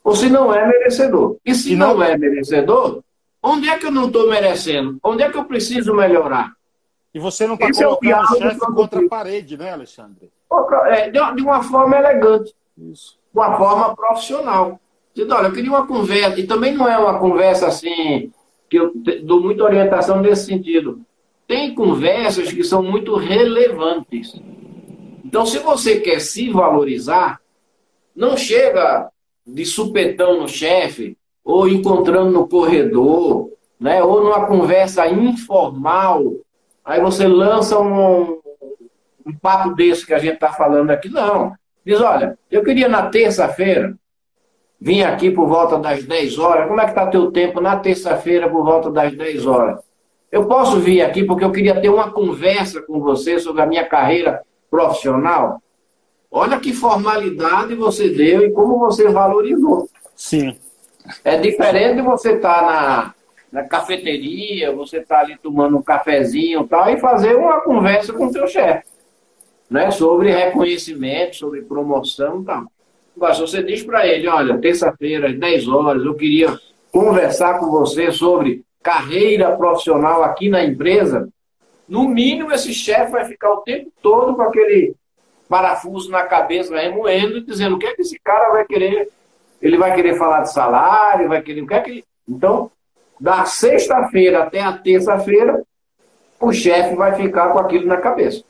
[0.02, 1.36] ou se não é merecedor.
[1.44, 1.94] E se e não...
[1.94, 3.02] não é merecedor,
[3.44, 4.98] onde é que eu não estou merecendo?
[5.02, 6.52] Onde é que eu preciso melhorar?
[7.12, 10.32] E você não está colocando é o, o chefe contra a parede, né, Alexandre?
[10.86, 12.54] É, de uma forma elegante.
[12.76, 13.18] Isso.
[13.32, 14.80] De uma forma profissional.
[15.14, 18.32] Dizendo, olha, eu queria uma conversa, e também não é uma conversa assim,
[18.68, 21.00] que eu dou muita orientação nesse sentido.
[21.46, 24.34] Tem conversas que são muito relevantes.
[25.24, 27.40] Então, se você quer se valorizar,
[28.14, 29.08] não chega
[29.46, 34.02] de supetão no chefe, ou encontrando no corredor, né?
[34.02, 36.24] ou numa conversa informal.
[36.84, 38.40] Aí você lança um,
[39.26, 41.08] um papo desse que a gente está falando aqui.
[41.08, 41.52] Não.
[41.84, 43.94] Diz, olha, eu queria na terça-feira
[44.84, 46.68] vim aqui por volta das 10 horas.
[46.68, 49.80] Como é que está teu tempo na terça-feira por volta das 10 horas?
[50.30, 53.86] Eu posso vir aqui porque eu queria ter uma conversa com você sobre a minha
[53.86, 55.62] carreira profissional.
[56.30, 59.88] Olha que formalidade você deu e como você valorizou.
[60.14, 60.54] Sim.
[61.24, 63.14] É diferente de você estar tá
[63.52, 67.60] na, na cafeteria, você estar tá ali tomando um cafezinho e tal, e fazer uma
[67.60, 68.86] conversa com o seu chefe.
[69.70, 69.90] Né?
[69.90, 72.64] Sobre reconhecimento, sobre promoção e tal.
[73.16, 76.58] Agora, se você diz para ele, olha, terça-feira, às 10 horas, eu queria
[76.90, 81.28] conversar com você sobre carreira profissional aqui na empresa,
[81.88, 84.94] no mínimo esse chefe vai ficar o tempo todo com aquele
[85.48, 89.08] parafuso na cabeça remoendo dizendo o que é que esse cara vai querer.
[89.64, 91.62] Ele vai querer falar de salário, vai querer.
[91.62, 92.04] O que é que.
[92.28, 92.70] Então,
[93.18, 95.64] da sexta-feira até a terça-feira,
[96.38, 98.44] o chefe vai ficar com aquilo na cabeça.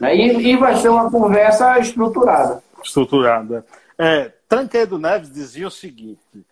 [0.00, 0.16] Né?
[0.16, 2.60] E, e vai ser uma conversa estruturada.
[2.82, 3.64] Estruturada.
[3.96, 6.44] É, Tranquedo Neves dizia o seguinte: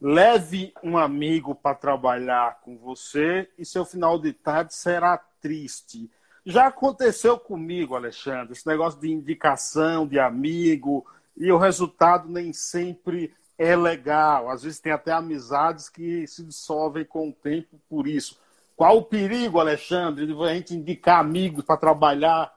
[0.00, 6.10] leve um amigo para trabalhar com você e seu final de tarde será triste.
[6.46, 11.04] Já aconteceu comigo, Alexandre, esse negócio de indicação de amigo
[11.36, 14.50] e o resultado nem sempre é legal.
[14.50, 18.38] Às vezes tem até amizades que se dissolvem com o tempo por isso.
[18.76, 22.52] Qual o perigo, Alexandre, de a gente indicar amigos para trabalhar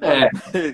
[0.00, 0.30] é,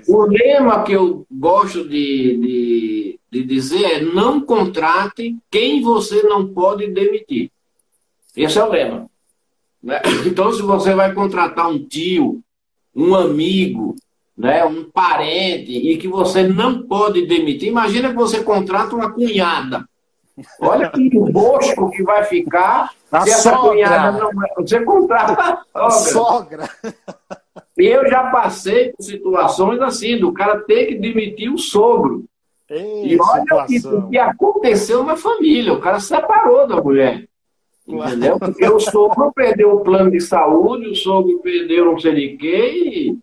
[0.06, 6.46] o lema que eu gosto de, de, de, dizer é não contrate quem você não
[6.46, 7.50] pode demitir.
[8.36, 9.10] Esse é o lema.
[9.82, 10.00] Né?
[10.24, 12.40] Então, se você vai contratar um tio,
[12.94, 13.96] um amigo,
[14.36, 19.84] né, um parente, e que você não pode demitir, imagina que você contrata uma cunhada.
[20.60, 24.30] Olha que bosco que vai ficar a se essa cunhada não.
[24.56, 26.66] Você contrata a sogra.
[26.66, 26.96] sogra.
[27.76, 32.24] Eu já passei por situações assim, do cara ter que demitir o sogro.
[32.68, 35.74] Ei, e olha o que, aconteceu na família.
[35.74, 37.28] O cara separou da mulher.
[37.86, 38.38] Entendeu?
[38.38, 43.16] Porque o sogro perdeu o plano de saúde, o sogro perdeu não sei de quê.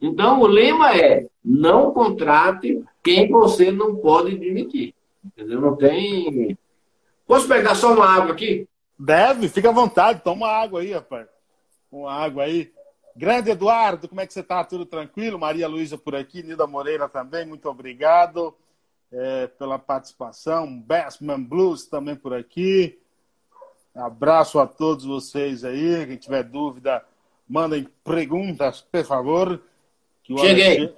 [0.00, 4.94] Então, o lema é: não contrate quem você não pode demitir.
[5.24, 5.60] Entendeu?
[5.60, 6.56] Não tem.
[7.26, 8.66] Posso pegar só uma água aqui?
[8.98, 10.22] Deve, fica à vontade.
[10.22, 11.26] Toma água aí, rapaz.
[11.90, 12.72] Uma água aí.
[13.16, 14.64] Grande Eduardo, como é que você está?
[14.64, 15.38] Tudo tranquilo?
[15.38, 18.54] Maria Luísa por aqui, Nilda Moreira também, muito obrigado
[19.12, 20.80] é, pela participação.
[20.80, 22.98] Bassman Blues também por aqui.
[23.94, 26.06] Abraço a todos vocês aí.
[26.06, 27.04] Quem tiver dúvida,
[27.48, 29.60] mandem perguntas, por favor.
[30.38, 30.94] Cheguei.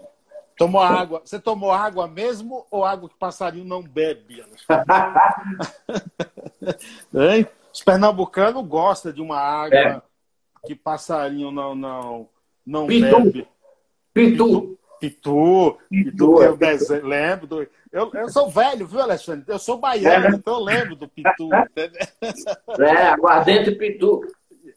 [0.57, 1.23] Tomou água.
[1.25, 4.45] Você tomou água mesmo ou água que passarinho não bebe?
[7.15, 7.47] hein?
[7.73, 9.79] Os pernambucanos gostam de uma água.
[9.79, 10.03] É
[10.67, 12.29] que passarinho não não
[12.65, 13.21] não Pitu.
[13.21, 13.49] bebe.
[14.15, 14.79] Pitu.
[15.01, 15.79] Pitu.
[15.91, 19.45] Pitu, que eu desenho, lembro do, eu, eu sou velho, viu, Alexandre?
[19.49, 20.31] Eu sou baiano, é.
[20.31, 21.49] então eu lembro do Pitu.
[22.79, 24.21] é, aguardente Pitu.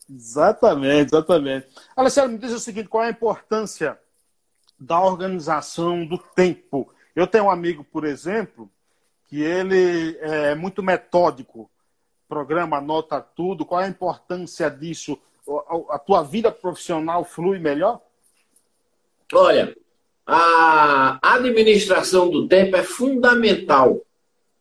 [0.10, 1.68] Exatamente, exatamente.
[1.96, 4.00] Alexandre, me diz o seguinte, qual é a importância
[4.80, 6.92] da organização do tempo?
[7.16, 8.70] Eu tenho um amigo, por exemplo,
[9.28, 11.70] que ele é muito metódico,
[12.28, 13.66] programa, anota tudo.
[13.66, 15.20] Qual é a importância disso
[15.90, 18.02] a tua vida profissional flui melhor?
[19.34, 19.76] Olha,
[20.26, 24.02] a administração do tempo é fundamental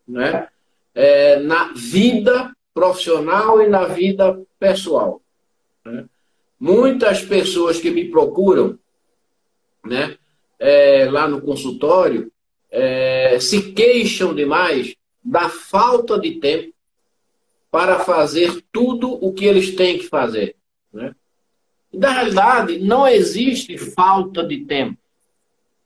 [0.07, 0.49] né?
[0.95, 5.21] É, na vida profissional e na vida pessoal.
[5.85, 6.07] Né?
[6.65, 8.79] muitas pessoas que me procuram,
[9.85, 10.17] né,
[10.59, 12.31] é, lá no consultório,
[12.71, 16.73] é, se queixam demais da falta de tempo
[17.71, 20.57] para fazer tudo o que eles têm que fazer.
[20.93, 21.15] Né?
[21.93, 24.99] Na realidade, não existe falta de tempo.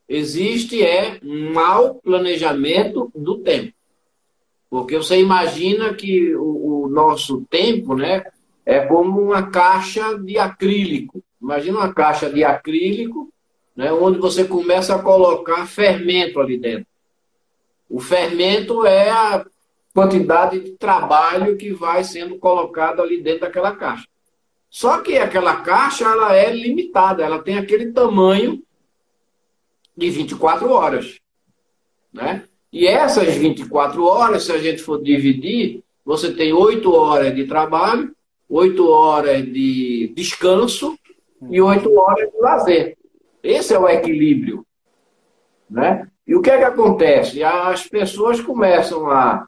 [0.08, 3.72] Existe é mau planejamento do tempo.
[4.70, 8.24] Porque você imagina que o, o nosso tempo né,
[8.64, 11.22] é como uma caixa de acrílico.
[11.40, 13.32] Imagina uma caixa de acrílico,
[13.78, 16.88] né, onde você começa a colocar fermento ali dentro.
[17.88, 19.46] O fermento é a
[19.94, 24.04] quantidade de trabalho que vai sendo colocado ali dentro daquela caixa.
[24.68, 28.60] Só que aquela caixa ela é limitada, ela tem aquele tamanho
[29.96, 31.20] de 24 horas.
[32.12, 32.42] Né?
[32.72, 38.12] E essas 24 horas, se a gente for dividir, você tem 8 horas de trabalho,
[38.48, 40.98] 8 horas de descanso
[41.48, 42.97] e 8 horas de lazer.
[43.42, 44.66] Esse é o equilíbrio.
[45.70, 46.08] Né?
[46.26, 47.42] E o que é que acontece?
[47.42, 49.46] As pessoas começam a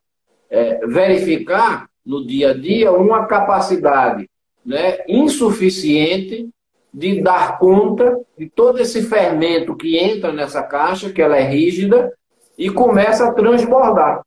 [0.49, 4.29] é, verificar no dia a dia uma capacidade
[4.65, 6.49] né, insuficiente
[6.93, 12.13] de dar conta de todo esse fermento que entra nessa caixa, que ela é rígida,
[12.59, 14.23] e começa a transbordar.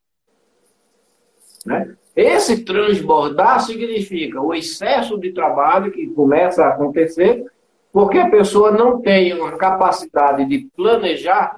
[1.66, 1.95] Né?
[2.16, 7.45] Esse transbordar significa o excesso de trabalho que começa a acontecer
[7.94, 11.58] porque a pessoa não tem uma capacidade de planejar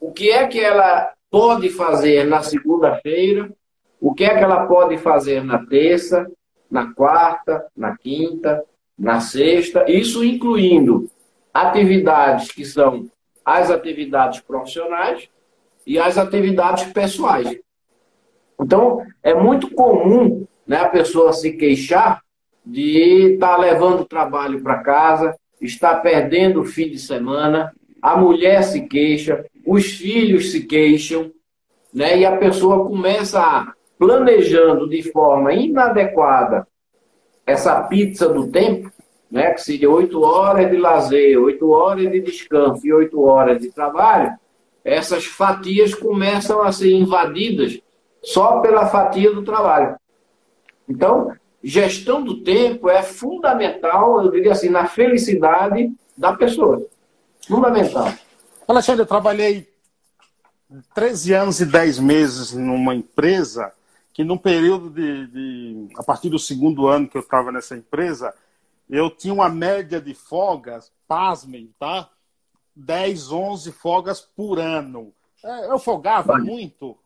[0.00, 3.48] o que é que ela pode fazer na segunda-feira,
[4.00, 6.28] o que é que ela pode fazer na terça,
[6.68, 8.64] na quarta, na quinta,
[8.98, 11.08] na sexta, isso incluindo
[11.54, 13.08] atividades que são
[13.44, 15.28] as atividades profissionais
[15.86, 17.56] e as atividades pessoais.
[18.60, 22.20] Então, é muito comum né, a pessoa se queixar
[22.66, 28.62] de estar tá levando trabalho para casa, estar perdendo o fim de semana, a mulher
[28.62, 31.30] se queixa, os filhos se queixam,
[31.92, 36.66] né, e a pessoa começa a planejando de forma inadequada
[37.46, 38.90] essa pizza do tempo,
[39.30, 43.70] né, que seria oito horas de lazer, oito horas de descanso e oito horas de
[43.70, 44.32] trabalho,
[44.84, 47.80] essas fatias começam a ser invadidas
[48.22, 49.96] só pela fatia do trabalho.
[50.88, 51.32] Então,
[51.62, 56.86] gestão do tempo é fundamental, eu diria assim, na felicidade da pessoa.
[57.46, 58.12] Fundamental.
[58.66, 59.68] Alexandre, eu trabalhei
[60.94, 63.72] 13 anos e 10 meses numa empresa
[64.12, 68.34] que num período de, de a partir do segundo ano que eu estava nessa empresa,
[68.88, 72.10] eu tinha uma média de folgas, pasmem, tá?
[72.76, 75.12] 10, 11 folgas por ano.
[75.44, 76.96] É, eu folgava muito.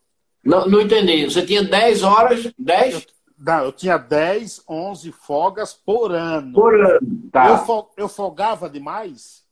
[0.43, 1.25] Não, não entendi.
[1.25, 3.07] Você tinha 10 horas, 10?
[3.37, 6.53] Eu, não, eu tinha 10, 11 folgas por ano.
[6.53, 6.99] Por ano,
[7.31, 7.63] tá.
[7.67, 9.43] Eu, eu folgava demais?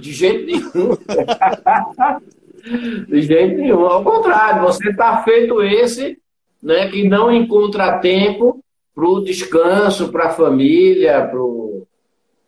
[0.00, 0.96] De jeito nenhum.
[3.08, 3.86] De jeito nenhum.
[3.86, 6.20] Ao contrário, você está feito esse
[6.62, 8.62] né, que não encontra tempo
[8.94, 11.86] para o descanso, para a família, pro...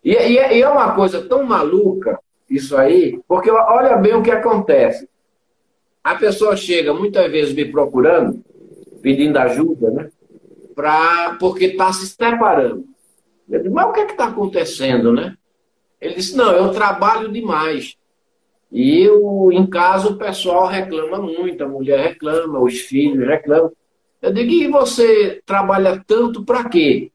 [0.05, 4.31] E, e, e é uma coisa tão maluca isso aí, porque olha bem o que
[4.31, 5.09] acontece.
[6.03, 8.45] A pessoa chega muitas vezes me procurando,
[9.01, 10.11] pedindo ajuda, né?
[10.75, 12.85] Pra, porque está se separando.
[13.49, 15.37] Eu digo, mas o que é está acontecendo, né?
[16.01, 17.97] Ele disse, não, eu trabalho demais.
[18.71, 23.71] E eu, em casa o pessoal reclama muito, a mulher reclama, os filhos reclamam.
[24.21, 27.11] Eu digo, e você trabalha tanto para quê?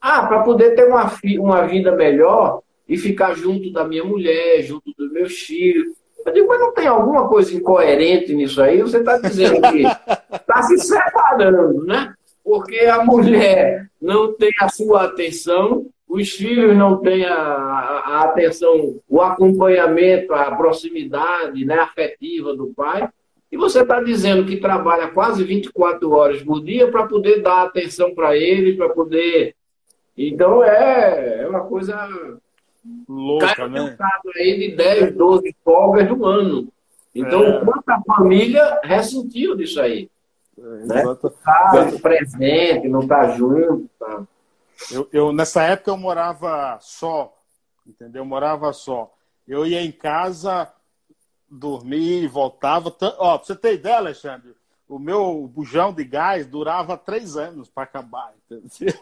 [0.00, 4.92] Ah, para poder ter uma, uma vida melhor e ficar junto da minha mulher, junto
[4.96, 5.86] dos meus filhos.
[6.24, 8.80] Eu digo, mas não tem alguma coisa incoerente nisso aí?
[8.80, 12.14] Você está dizendo que está se separando, né?
[12.44, 18.24] Porque a mulher não tem a sua atenção, os filhos não têm a, a, a
[18.24, 23.08] atenção, o acompanhamento, a proximidade né, afetiva do pai.
[23.50, 28.14] E você está dizendo que trabalha quase 24 horas por dia para poder dar atenção
[28.14, 29.54] para ele, para poder.
[30.16, 31.96] Então é, é uma coisa.
[33.08, 33.96] Louca, Cai né?
[34.36, 36.68] aí de 10, 12 folgas do ano.
[37.14, 37.64] Então, é.
[37.64, 40.10] quanto a família ressentiu disso aí.
[40.58, 41.02] É, né?
[41.44, 43.88] Tá presente, não tá junto.
[43.98, 44.22] Tá.
[44.90, 47.36] Eu, eu, nessa época eu morava só,
[47.86, 48.22] entendeu?
[48.22, 49.12] Eu morava só.
[49.46, 50.72] Eu ia em casa
[51.50, 52.94] dormir, voltava.
[53.18, 54.54] Ó, pra você ter ideia, Alexandre,
[54.88, 59.00] o meu bujão de gás durava três anos para acabar, entendeu?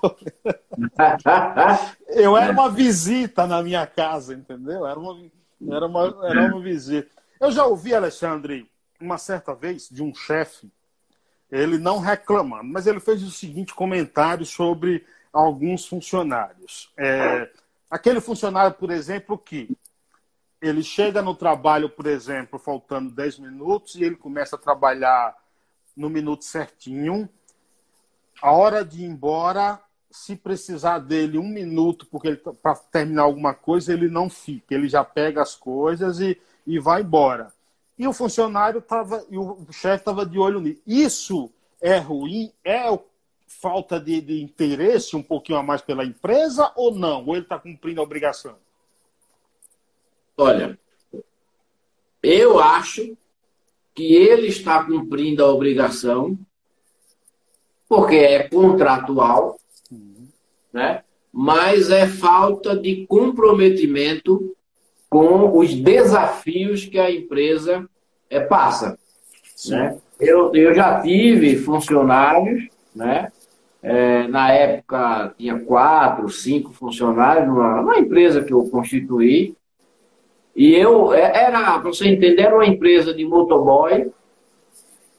[2.08, 4.86] eu era uma visita na minha casa, entendeu?
[4.86, 5.30] Era uma,
[5.70, 7.10] era uma, era uma visita.
[7.40, 10.70] Eu já ouvi, Alexandre, uma certa vez, de um chefe,
[11.52, 16.90] ele não reclamando, mas ele fez o seguinte comentário sobre alguns funcionários.
[16.96, 17.50] É,
[17.90, 19.68] aquele funcionário, por exemplo, que
[20.62, 25.36] ele chega no trabalho, por exemplo, faltando 10 minutos e ele começa a trabalhar
[25.94, 27.28] no minuto certinho.
[28.40, 29.78] A hora de ir embora,
[30.10, 34.74] se precisar dele um minuto porque tá, para terminar alguma coisa, ele não fica.
[34.74, 37.52] Ele já pega as coisas e, e vai embora.
[37.98, 40.82] E o funcionário estava, e o chefe estava de olho nisso.
[40.86, 42.52] Isso é ruim?
[42.64, 42.88] É
[43.46, 47.24] falta de, de interesse um pouquinho a mais pela empresa ou não?
[47.26, 48.56] Ou ele está cumprindo a obrigação?
[50.36, 50.78] Olha,
[52.22, 53.16] eu acho
[53.94, 56.38] que ele está cumprindo a obrigação,
[57.88, 59.58] porque é contratual,
[59.90, 60.26] uhum.
[60.72, 61.04] né?
[61.32, 64.56] mas é falta de comprometimento
[65.12, 67.86] com os desafios que a empresa
[68.30, 68.98] é, passa.
[69.68, 69.98] Né?
[70.18, 73.30] Eu, eu já tive funcionários, né?
[73.82, 79.54] É, na época tinha quatro, cinco funcionários numa, numa empresa que eu constituí,
[80.56, 84.10] e eu, é, era, para você entender, era uma empresa de motoboy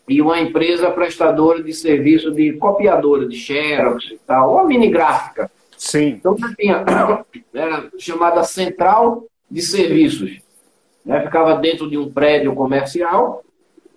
[0.10, 5.52] e uma empresa prestadora de serviço de copiadora de Xerox e tal, uma mini gráfica.
[5.78, 6.20] Sim.
[6.20, 6.84] Então tinha,
[7.54, 10.41] era chamada Central de Serviços.
[11.06, 11.22] Né?
[11.22, 13.43] Ficava dentro de um prédio comercial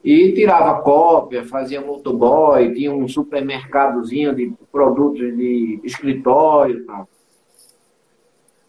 [0.05, 7.09] e tirava cópia, fazia motoboy, tinha um supermercadozinho de produtos de escritório e tal.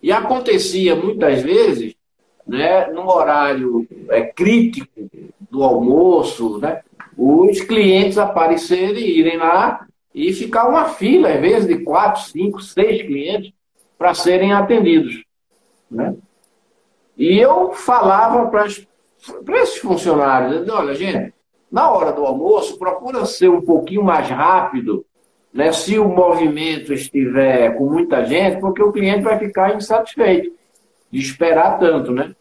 [0.02, 1.94] E acontecia muitas vezes
[2.48, 5.10] né, no horário é, crítico
[5.52, 6.82] do almoço, né,
[7.18, 9.86] os clientes aparecerem, irem lá
[10.16, 13.52] e ficar uma fila, às vezes, de quatro, cinco, seis clientes
[13.98, 15.24] para serem atendidos.
[15.92, 16.16] Né?
[17.18, 21.34] E eu falava para esses funcionários, olha, gente,
[21.72, 25.06] na hora do almoço, procura ser um pouquinho mais rápido,
[25.52, 30.52] né, se o movimento estiver com muita gente, porque o cliente vai ficar insatisfeito
[31.12, 32.36] de esperar tanto, né?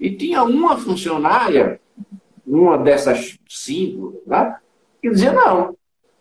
[0.00, 1.80] E tinha uma funcionária,
[2.46, 4.56] uma dessas cinco, né,
[5.02, 5.76] que dizia, não,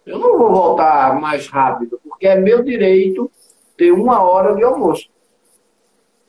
[0.05, 3.31] eu não vou voltar mais rápido, porque é meu direito
[3.77, 5.10] ter uma hora de almoço.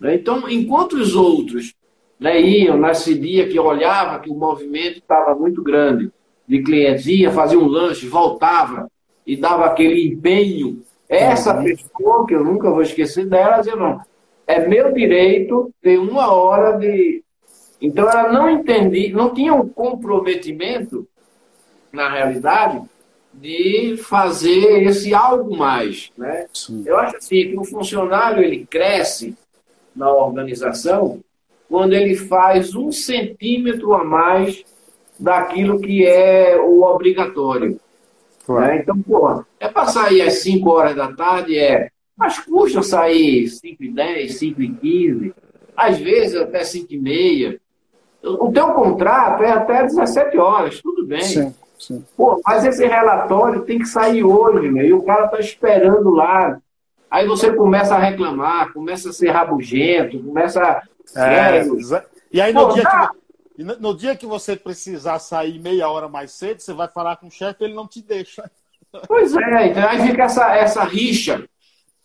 [0.03, 1.75] Né, então, enquanto os outros
[2.19, 6.11] né, iam nesse dia que olhava que o movimento estava muito grande
[6.47, 8.91] de clientes, ia fazer um lanche, voltava
[9.25, 11.63] e dava aquele empenho, essa uhum.
[11.63, 14.01] pessoa, que eu nunca vou esquecer dela, dizia, não,
[14.45, 17.23] é meu direito ter uma hora de.
[17.81, 21.07] Então ela não entendia, não tinha um comprometimento,
[21.93, 22.83] na realidade,
[23.33, 26.11] de fazer esse algo mais.
[26.19, 26.47] Né?
[26.85, 29.37] Eu acho assim que o funcionário ele cresce
[29.95, 31.21] na organização
[31.69, 34.63] quando ele faz um centímetro a mais
[35.19, 37.81] daquilo que é o obrigatório.
[38.45, 38.67] Claro.
[38.67, 38.79] Né?
[38.79, 43.83] Então, pô, é para sair às 5 horas da tarde, é mas custa sair 5
[43.83, 45.35] e 10, 5 e 15,
[45.77, 47.61] às vezes até 5 e meia.
[48.23, 51.23] O teu contrato é até 17 horas, tudo bem.
[51.23, 52.05] Sim, sim.
[52.17, 56.61] Pô, mas esse relatório tem que sair hoje, meu, e o cara está esperando lá.
[57.13, 60.83] Aí você começa a reclamar, começa a ser rabugento, começa
[61.15, 61.67] é, é,
[62.33, 66.33] e aí no, Pô, dia que, no dia que você precisar sair meia hora mais
[66.33, 68.51] cedo, você vai falar com o chefe, ele não te deixa.
[69.07, 71.45] Pois é, então aí fica essa, essa rixa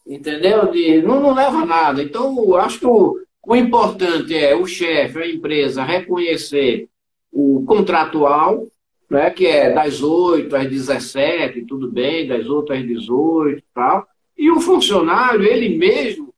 [0.08, 0.72] entendeu?
[0.72, 2.02] De, não, não leva a nada.
[2.02, 6.88] Então, eu acho que o, o importante é o chefe, a empresa, reconhecer
[7.32, 8.66] o contratual,
[9.10, 14.08] né, que é das 8 às 17, tudo bem, das 8 às 18 e tal.
[14.38, 16.34] E o funcionário, ele mesmo,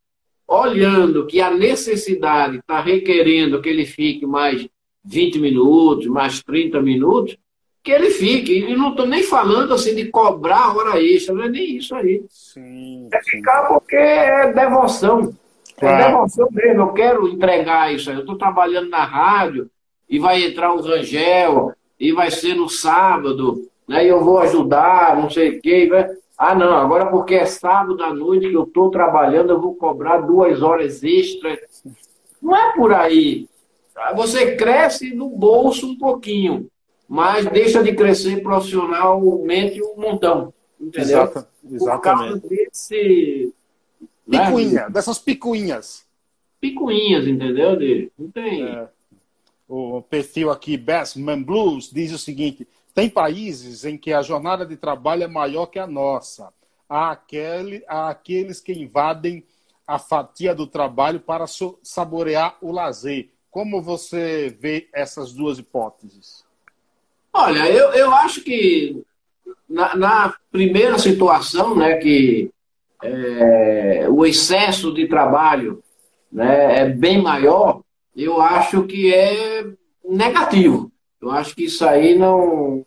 [0.47, 4.67] olhando que a necessidade está requerendo que ele fique mais
[5.03, 7.37] 20 minutos, mais 30 minutos,
[7.83, 8.53] que ele fique.
[8.53, 12.23] E não estou nem falando assim de cobrar hora extra, não é nem isso aí.
[12.29, 15.33] Sim, é ficar porque é devoção.
[15.77, 16.03] É claro.
[16.03, 16.81] É devoção mesmo.
[16.81, 18.15] Eu quero entregar isso aí.
[18.15, 19.69] Eu estou trabalhando na rádio
[20.09, 24.05] e vai entrar o Rangel e vai ser no sábado, né?
[24.05, 25.89] E eu vou ajudar, não sei o quê.
[26.39, 30.19] Ah, não, agora porque é sábado à noite que eu estou trabalhando, eu vou cobrar
[30.19, 31.59] duas horas extras.
[32.41, 33.49] Não é por aí.
[34.15, 36.69] Você cresce no bolso um pouquinho
[37.09, 40.53] mas deixa de crescer profissionalmente um montão.
[40.79, 41.23] Entendeu?
[41.23, 42.41] Exata, exatamente.
[42.41, 43.53] Por desse.
[44.27, 44.89] Né, Picuinha, né?
[44.91, 46.05] dessas picuinhas.
[46.61, 47.75] Picuinhas, entendeu?
[47.75, 48.63] De, não tem.
[48.63, 48.87] É,
[49.67, 54.75] o perfil aqui, Bassman Blues, diz o seguinte: tem países em que a jornada de
[54.75, 56.51] trabalho é maior que a nossa.
[56.87, 59.45] Há, aquele, há aqueles que invadem
[59.85, 61.45] a fatia do trabalho para
[61.83, 63.29] saborear o lazer.
[63.49, 66.45] Como você vê essas duas hipóteses?
[67.33, 69.03] Olha, eu, eu acho que
[69.67, 72.51] na, na primeira situação, né, que
[73.03, 75.83] é, o excesso de trabalho
[76.31, 77.81] né, é bem maior,
[78.15, 79.65] eu acho que é
[80.03, 80.88] negativo.
[81.21, 82.85] Eu acho que isso aí não,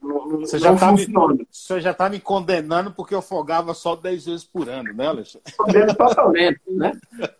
[0.00, 1.34] não, você já tá funciona.
[1.34, 5.06] Me, você já está me condenando porque eu folgava só 10 vezes por ano, né,
[5.06, 5.52] Alexandre?
[5.96, 6.92] Totalmente, né?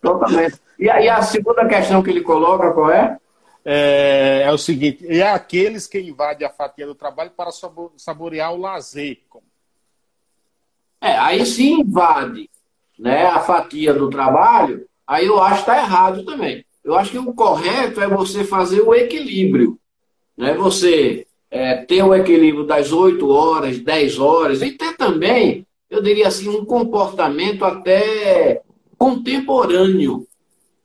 [0.02, 0.60] Totalmente.
[0.78, 3.18] E aí a segunda questão que ele coloca, qual é?
[3.64, 7.50] É, é o seguinte, é aqueles que invadem a fatia do trabalho para
[7.96, 9.22] saborear o lazer.
[11.00, 12.50] É, aí se invade
[12.98, 16.64] né, a fatia do trabalho, aí eu acho que está errado também.
[16.82, 19.78] Eu acho que o correto é você fazer o equilíbrio.
[20.36, 20.54] Né?
[20.54, 26.28] Você é, ter o equilíbrio das 8 horas, 10 horas, e ter também, eu diria
[26.28, 28.62] assim, um comportamento até
[28.98, 30.26] contemporâneo.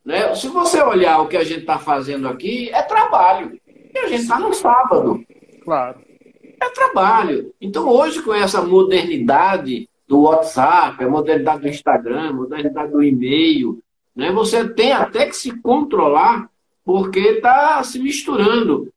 [0.06, 0.34] Né?
[0.36, 3.60] Se você olhar o que a gente está fazendo aqui, é trabalho.
[3.68, 5.24] E a gente está no sábado.
[5.64, 6.00] Claro.
[6.62, 7.54] É trabalho.
[7.60, 13.80] Então, hoje, com essa modernidade do WhatsApp, a modernidade do Instagram, a modernidade do e-mail.
[14.16, 14.32] Né?
[14.32, 16.50] Você tem até que se controlar,
[16.84, 18.91] porque está se misturando.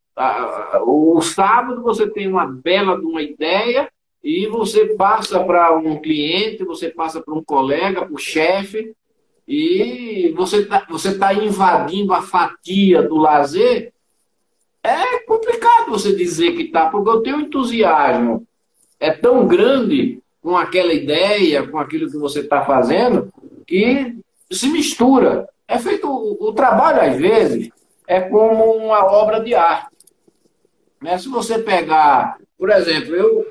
[0.84, 3.88] O sábado você tem uma bela de uma ideia
[4.22, 8.94] e você passa para um cliente, você passa para um colega, para o chefe,
[9.46, 13.92] e você está você tá invadindo a fatia do lazer.
[14.82, 18.46] É complicado você dizer que está, porque o teu entusiasmo
[18.98, 23.32] é tão grande com aquela ideia, com aquilo que você está fazendo,
[23.66, 24.16] que
[24.50, 25.48] se mistura.
[25.68, 27.70] É feito o, o, trabalho, às vezes,
[28.06, 29.91] é como uma obra de arte.
[31.03, 31.18] Né?
[31.18, 33.46] Se você pegar, por exemplo, eu,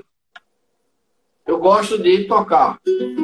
[1.45, 2.80] eu gosto de tocar.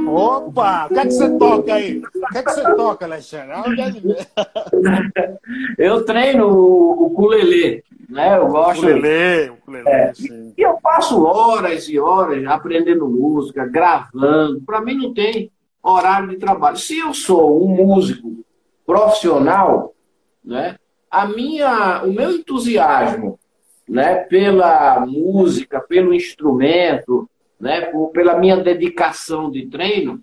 [0.08, 0.86] Opa!
[0.86, 2.00] O que é que você toca aí?
[2.00, 3.56] O que é que você toca, Alexandre?
[5.78, 8.38] eu treino o ukulele, né?
[8.38, 8.80] Eu gosto.
[8.80, 10.12] Ukulele, ukulele, é.
[10.58, 14.62] E eu passo horas e horas aprendendo música, gravando.
[14.66, 15.50] Para mim não tem
[15.82, 16.76] horário de trabalho.
[16.76, 18.44] Se eu sou um músico
[18.86, 19.94] profissional,
[20.44, 20.76] né?
[21.10, 23.40] A minha, o meu entusiasmo,
[23.88, 24.16] né?
[24.16, 27.30] Pela música, pelo instrumento,
[27.60, 27.82] né?
[27.82, 30.22] Por, pela minha dedicação de treino,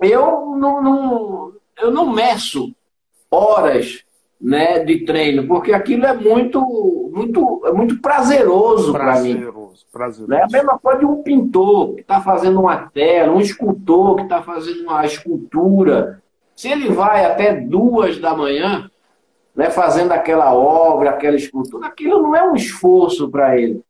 [0.00, 2.74] eu não, não eu não meço
[3.30, 4.04] horas
[4.40, 6.60] né, de treino, porque aquilo é muito,
[7.12, 9.44] muito, é muito prazeroso para mim.
[9.92, 10.28] Prazeroso.
[10.28, 10.42] Né?
[10.42, 14.42] A mesma coisa de um pintor que está fazendo uma tela, um escultor que está
[14.42, 16.22] fazendo uma escultura.
[16.54, 18.90] Se ele vai até duas da manhã,
[19.56, 23.82] né, fazendo aquela obra, aquela escultura, aquilo não é um esforço para ele.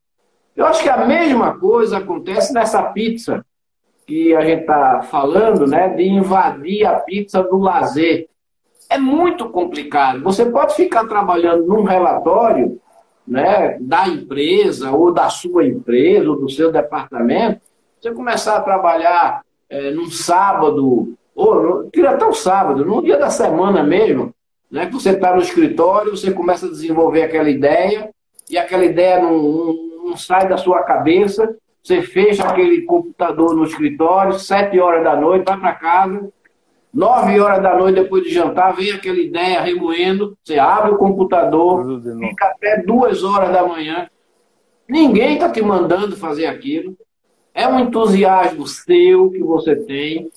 [0.55, 3.45] Eu acho que a mesma coisa acontece nessa pizza
[4.07, 8.29] que a gente está falando, né, de invadir a pizza do lazer
[8.89, 10.23] é muito complicado.
[10.23, 12.81] Você pode ficar trabalhando num relatório
[13.27, 17.61] né, da empresa, ou da sua empresa, ou do seu departamento,
[18.01, 23.29] você começar a trabalhar é, num sábado, ou tira até o sábado, num dia da
[23.29, 24.33] semana mesmo,
[24.71, 28.11] né, você está no escritório, você começa a desenvolver aquela ideia,
[28.49, 33.65] e aquela ideia não, não, não sai da sua cabeça, você fecha aquele computador no
[33.65, 36.31] escritório, sete horas da noite, vai para casa,
[36.97, 40.35] Nove horas da noite, depois de jantar, vem aquela ideia remoendo.
[40.43, 44.09] Você abre o computador, fica até duas horas da manhã.
[44.89, 46.97] Ninguém está te mandando fazer aquilo.
[47.53, 50.31] É um entusiasmo seu que você tem.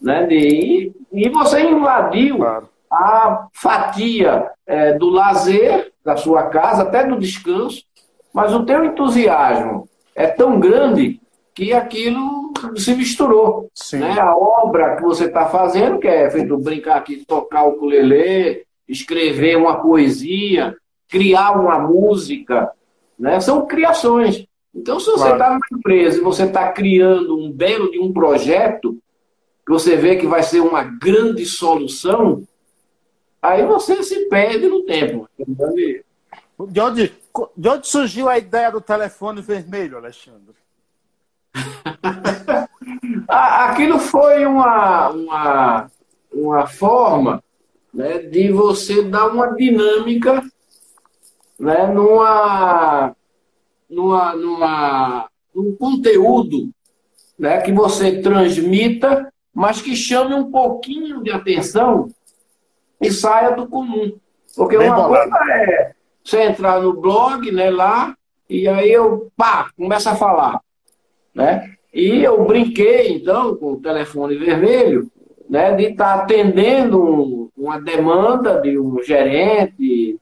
[0.00, 2.68] Né, de, e você invadiu claro.
[2.96, 7.84] A fatia é, do lazer da sua casa, até do descanso,
[8.32, 11.20] mas o teu entusiasmo é tão grande
[11.54, 13.70] que aquilo se misturou.
[13.92, 14.18] Né?
[14.18, 19.56] A obra que você está fazendo, que é feito brincar aqui, tocar o ukulele, escrever
[19.56, 20.76] uma poesia,
[21.08, 22.70] criar uma música,
[23.18, 23.40] né?
[23.40, 24.46] são criações.
[24.74, 25.54] Então, se você está claro.
[25.54, 28.98] numa empresa e você está criando um belo de um projeto,
[29.66, 32.46] que você vê que vai ser uma grande solução,
[33.46, 35.28] aí você se perde no tempo.
[36.68, 37.12] De onde,
[37.56, 40.54] de onde surgiu a ideia do telefone vermelho, Alexandre?
[43.28, 45.90] Aquilo foi uma, uma,
[46.32, 47.42] uma forma
[47.92, 50.42] né, de você dar uma dinâmica
[51.58, 53.14] né, numa,
[53.88, 56.70] numa, numa, num conteúdo
[57.38, 62.10] né, que você transmita, mas que chame um pouquinho de atenção
[63.00, 64.12] e saia do comum.
[64.54, 65.30] Porque Bem uma bolado.
[65.30, 65.92] coisa é
[66.24, 68.16] você entrar no blog, né, lá,
[68.50, 70.60] e aí eu, pá, começa a falar
[71.36, 71.74] né?
[71.92, 75.10] E eu brinquei, então, com o telefone vermelho,
[75.48, 80.18] né, de estar tá atendendo um, uma demanda de um gerente, de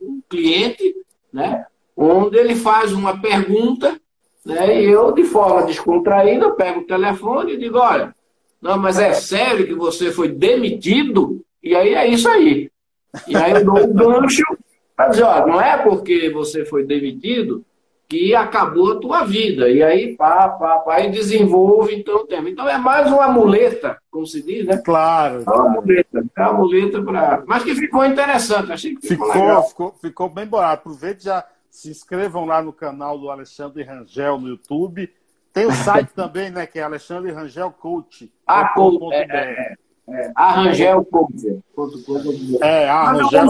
[0.00, 0.94] um cliente,
[1.32, 4.00] né, onde ele faz uma pergunta,
[4.46, 8.14] né, e eu, de forma descontraída, pego o telefone e digo, olha,
[8.62, 11.44] Não, mas é sério que você foi demitido?
[11.62, 12.70] E aí é isso aí.
[13.26, 14.44] E aí eu dou um gancho
[14.96, 17.64] para dizer, ó, não é porque você foi demitido
[18.08, 19.68] que acabou a tua vida.
[19.68, 22.48] E aí, pá, pá, pá, e desenvolve então o tema.
[22.48, 24.78] Então é mais uma muleta, como se diz, né?
[24.78, 25.44] Claro.
[25.46, 27.44] É uma muleta, é uma muleta para.
[27.46, 29.30] Mas que ficou interessante, achei que ficou.
[29.30, 30.56] Ficou, ficou, ficou, bem bom.
[30.58, 35.12] Aproveite já se inscrevam lá no canal do Alexandre Rangel no YouTube.
[35.52, 36.66] Tem o site também, né?
[36.66, 38.32] Que é Alexandre Rangel Coach.
[38.46, 39.12] A Coach.
[39.12, 39.74] É, é,
[40.08, 41.60] é, a Rangel Coach.
[42.60, 43.48] É, a Rangel.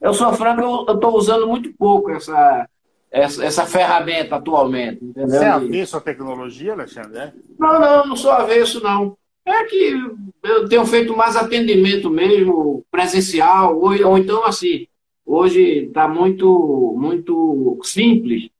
[0.00, 2.68] Eu sou franco, eu estou usando muito pouco essa,
[3.10, 5.04] essa, essa ferramenta atualmente.
[5.04, 5.28] Entendeu?
[5.28, 7.18] Você é avesso à tecnologia, Alexandre?
[7.18, 7.32] É?
[7.58, 9.16] Não, não, não sou avesso, não.
[9.44, 9.94] É que
[10.42, 14.86] eu tenho feito mais atendimento mesmo, presencial, ou, ou então assim,
[15.24, 18.50] hoje está muito, muito simples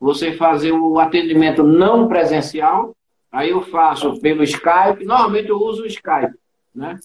[0.00, 2.92] você fazer o atendimento não presencial,
[3.30, 6.34] aí eu faço pelo Skype, normalmente eu uso o Skype,
[6.74, 6.98] né?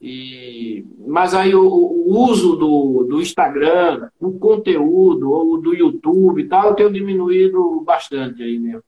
[0.00, 6.48] E, mas aí o, o, uso do, do Instagram, do conteúdo, ou do YouTube e
[6.48, 8.82] tal, eu tenho diminuído bastante aí mesmo.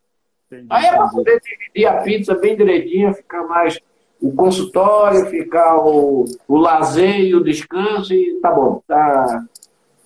[0.46, 0.66] Entendi.
[0.70, 3.78] Aí é para poder dividir a pizza bem direitinho, ficar mais
[4.20, 9.44] o consultório, ficar o, o lazer e o descanso, e tá bom, tá.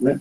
[0.01, 0.21] Né?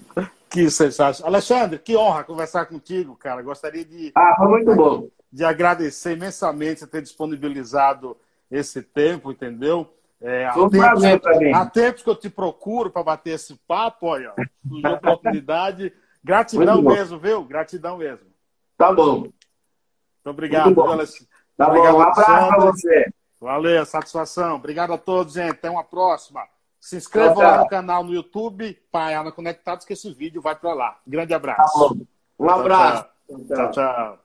[0.49, 1.33] Que sensacional.
[1.33, 3.41] Alexandre, que honra conversar contigo, cara.
[3.41, 4.11] Gostaria de.
[4.15, 5.07] Ah, foi muito bom.
[5.31, 8.15] De agradecer imensamente por ter disponibilizado
[8.55, 9.93] esse tempo, entendeu?
[10.21, 11.51] É, Foi um prazer para mim.
[11.51, 14.33] Há tempos que eu te procuro para bater esse papo, olha,
[14.67, 15.93] surgiu oportunidade.
[16.23, 17.43] Gratidão mesmo, viu?
[17.43, 18.25] Gratidão mesmo.
[18.77, 19.19] Tá bom.
[19.19, 19.33] Muito
[20.25, 20.65] obrigado.
[20.65, 20.97] Muito bom.
[21.57, 23.13] Tá obrigado, bom, um abraço para você.
[23.39, 24.55] Valeu, satisfação.
[24.55, 25.51] Obrigado a todos, gente.
[25.51, 26.41] Até uma próxima.
[26.79, 30.99] Se inscreva lá no canal no YouTube, Paiana Conectados, que esse vídeo vai para lá.
[31.05, 31.95] Grande abraço.
[31.95, 32.05] Tá
[32.39, 33.05] um abraço.
[33.27, 33.45] tchau.
[33.47, 33.71] tchau.
[33.71, 34.24] tchau.